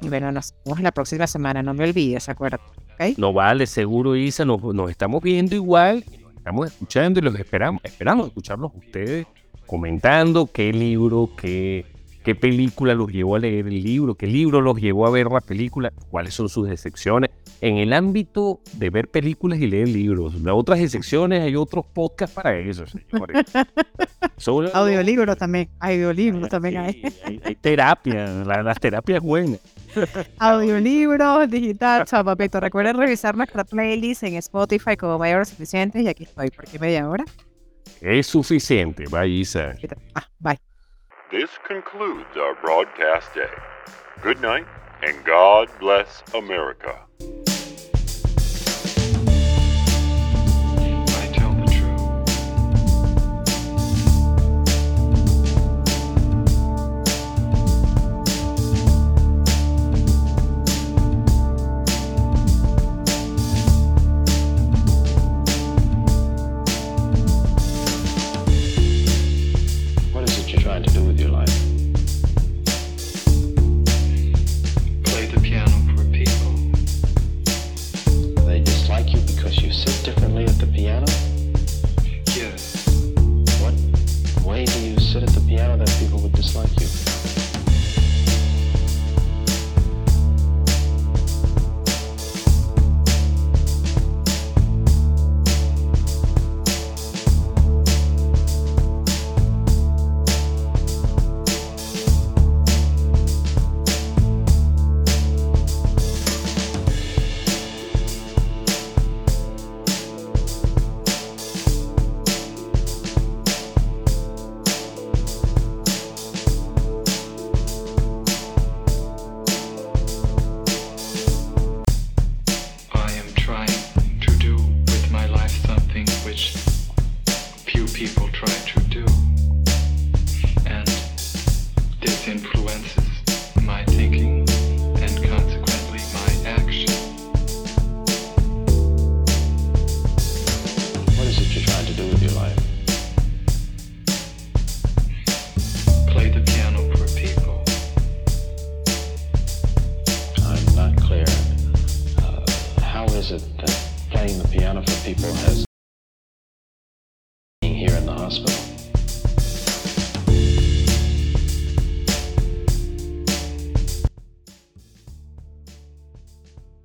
Y 0.00 0.08
bueno, 0.08 0.32
nos 0.32 0.54
vemos 0.64 0.80
la 0.80 0.90
próxima 0.90 1.26
semana, 1.26 1.62
no 1.62 1.74
me 1.74 1.84
olvides, 1.84 2.28
acuérdate. 2.28 2.64
¿ok? 2.94 3.18
No 3.18 3.32
vale, 3.32 3.66
seguro, 3.66 4.16
Isa, 4.16 4.44
nos, 4.44 4.62
nos 4.62 4.90
estamos 4.90 5.22
viendo 5.22 5.54
igual, 5.54 6.04
estamos 6.42 6.72
escuchando 6.72 7.20
y 7.20 7.22
los 7.22 7.38
esperamos, 7.38 7.80
esperamos 7.84 8.26
escucharlos 8.26 8.72
ustedes 8.74 9.28
comentando 9.64 10.50
qué 10.52 10.72
libro, 10.72 11.30
qué, 11.36 11.86
qué 12.22 12.34
película 12.34 12.94
los 12.94 13.10
llevó 13.12 13.36
a 13.36 13.38
leer 13.38 13.66
el 13.66 13.82
libro, 13.82 14.14
qué 14.14 14.26
libro 14.26 14.60
los 14.60 14.80
llevó 14.80 15.06
a 15.06 15.10
ver 15.10 15.26
la 15.26 15.40
película, 15.40 15.92
cuáles 16.10 16.34
son 16.34 16.48
sus 16.48 16.68
decepciones. 16.68 17.30
En 17.60 17.76
el 17.78 17.92
ámbito 17.92 18.60
de 18.74 18.90
ver 18.90 19.08
películas 19.08 19.58
y 19.60 19.66
leer 19.68 19.88
libros, 19.88 20.34
las 20.40 20.54
otras 20.54 20.80
excepciones 20.80 21.42
hay 21.42 21.54
otros 21.56 21.84
podcasts 21.86 22.34
para 22.34 22.58
eso, 22.58 22.84
señores. 22.86 23.44
Son- 24.36 24.68
Audiolibro 24.72 25.36
también, 25.36 25.68
audiolibro 25.78 26.48
también 26.48 26.76
hay. 26.78 27.02
Hay, 27.24 27.40
hay 27.44 27.54
terapia, 27.54 28.26
la- 28.44 28.62
las 28.62 28.80
terapias 28.80 29.22
buenas. 29.22 29.60
Audiolibros, 30.38 31.48
digital, 31.50 32.04
chao 32.06 32.24
papito. 32.24 32.58
Recuerden 32.58 32.96
revisar 32.96 33.36
nuestra 33.36 33.62
playlist 33.64 34.22
en 34.24 34.34
Spotify 34.36 34.96
como 34.96 35.18
Mayores 35.18 35.50
Suficientes 35.50 36.02
y 36.02 36.08
aquí 36.08 36.24
estoy. 36.24 36.50
¿Por 36.50 36.64
qué 36.66 36.78
media 36.78 37.08
hora? 37.08 37.24
Es 38.00 38.26
suficiente, 38.26 39.04
va 39.06 39.26
Isa. 39.26 39.74
Ah, 40.14 40.26
bye. 40.40 40.58
This 41.32 41.48
concludes 41.66 42.36
our 42.36 42.54
broadcast 42.56 43.34
day. 43.34 43.48
Good 44.20 44.42
night, 44.42 44.66
and 45.02 45.24
God 45.24 45.70
bless 45.80 46.22
America. 46.34 47.06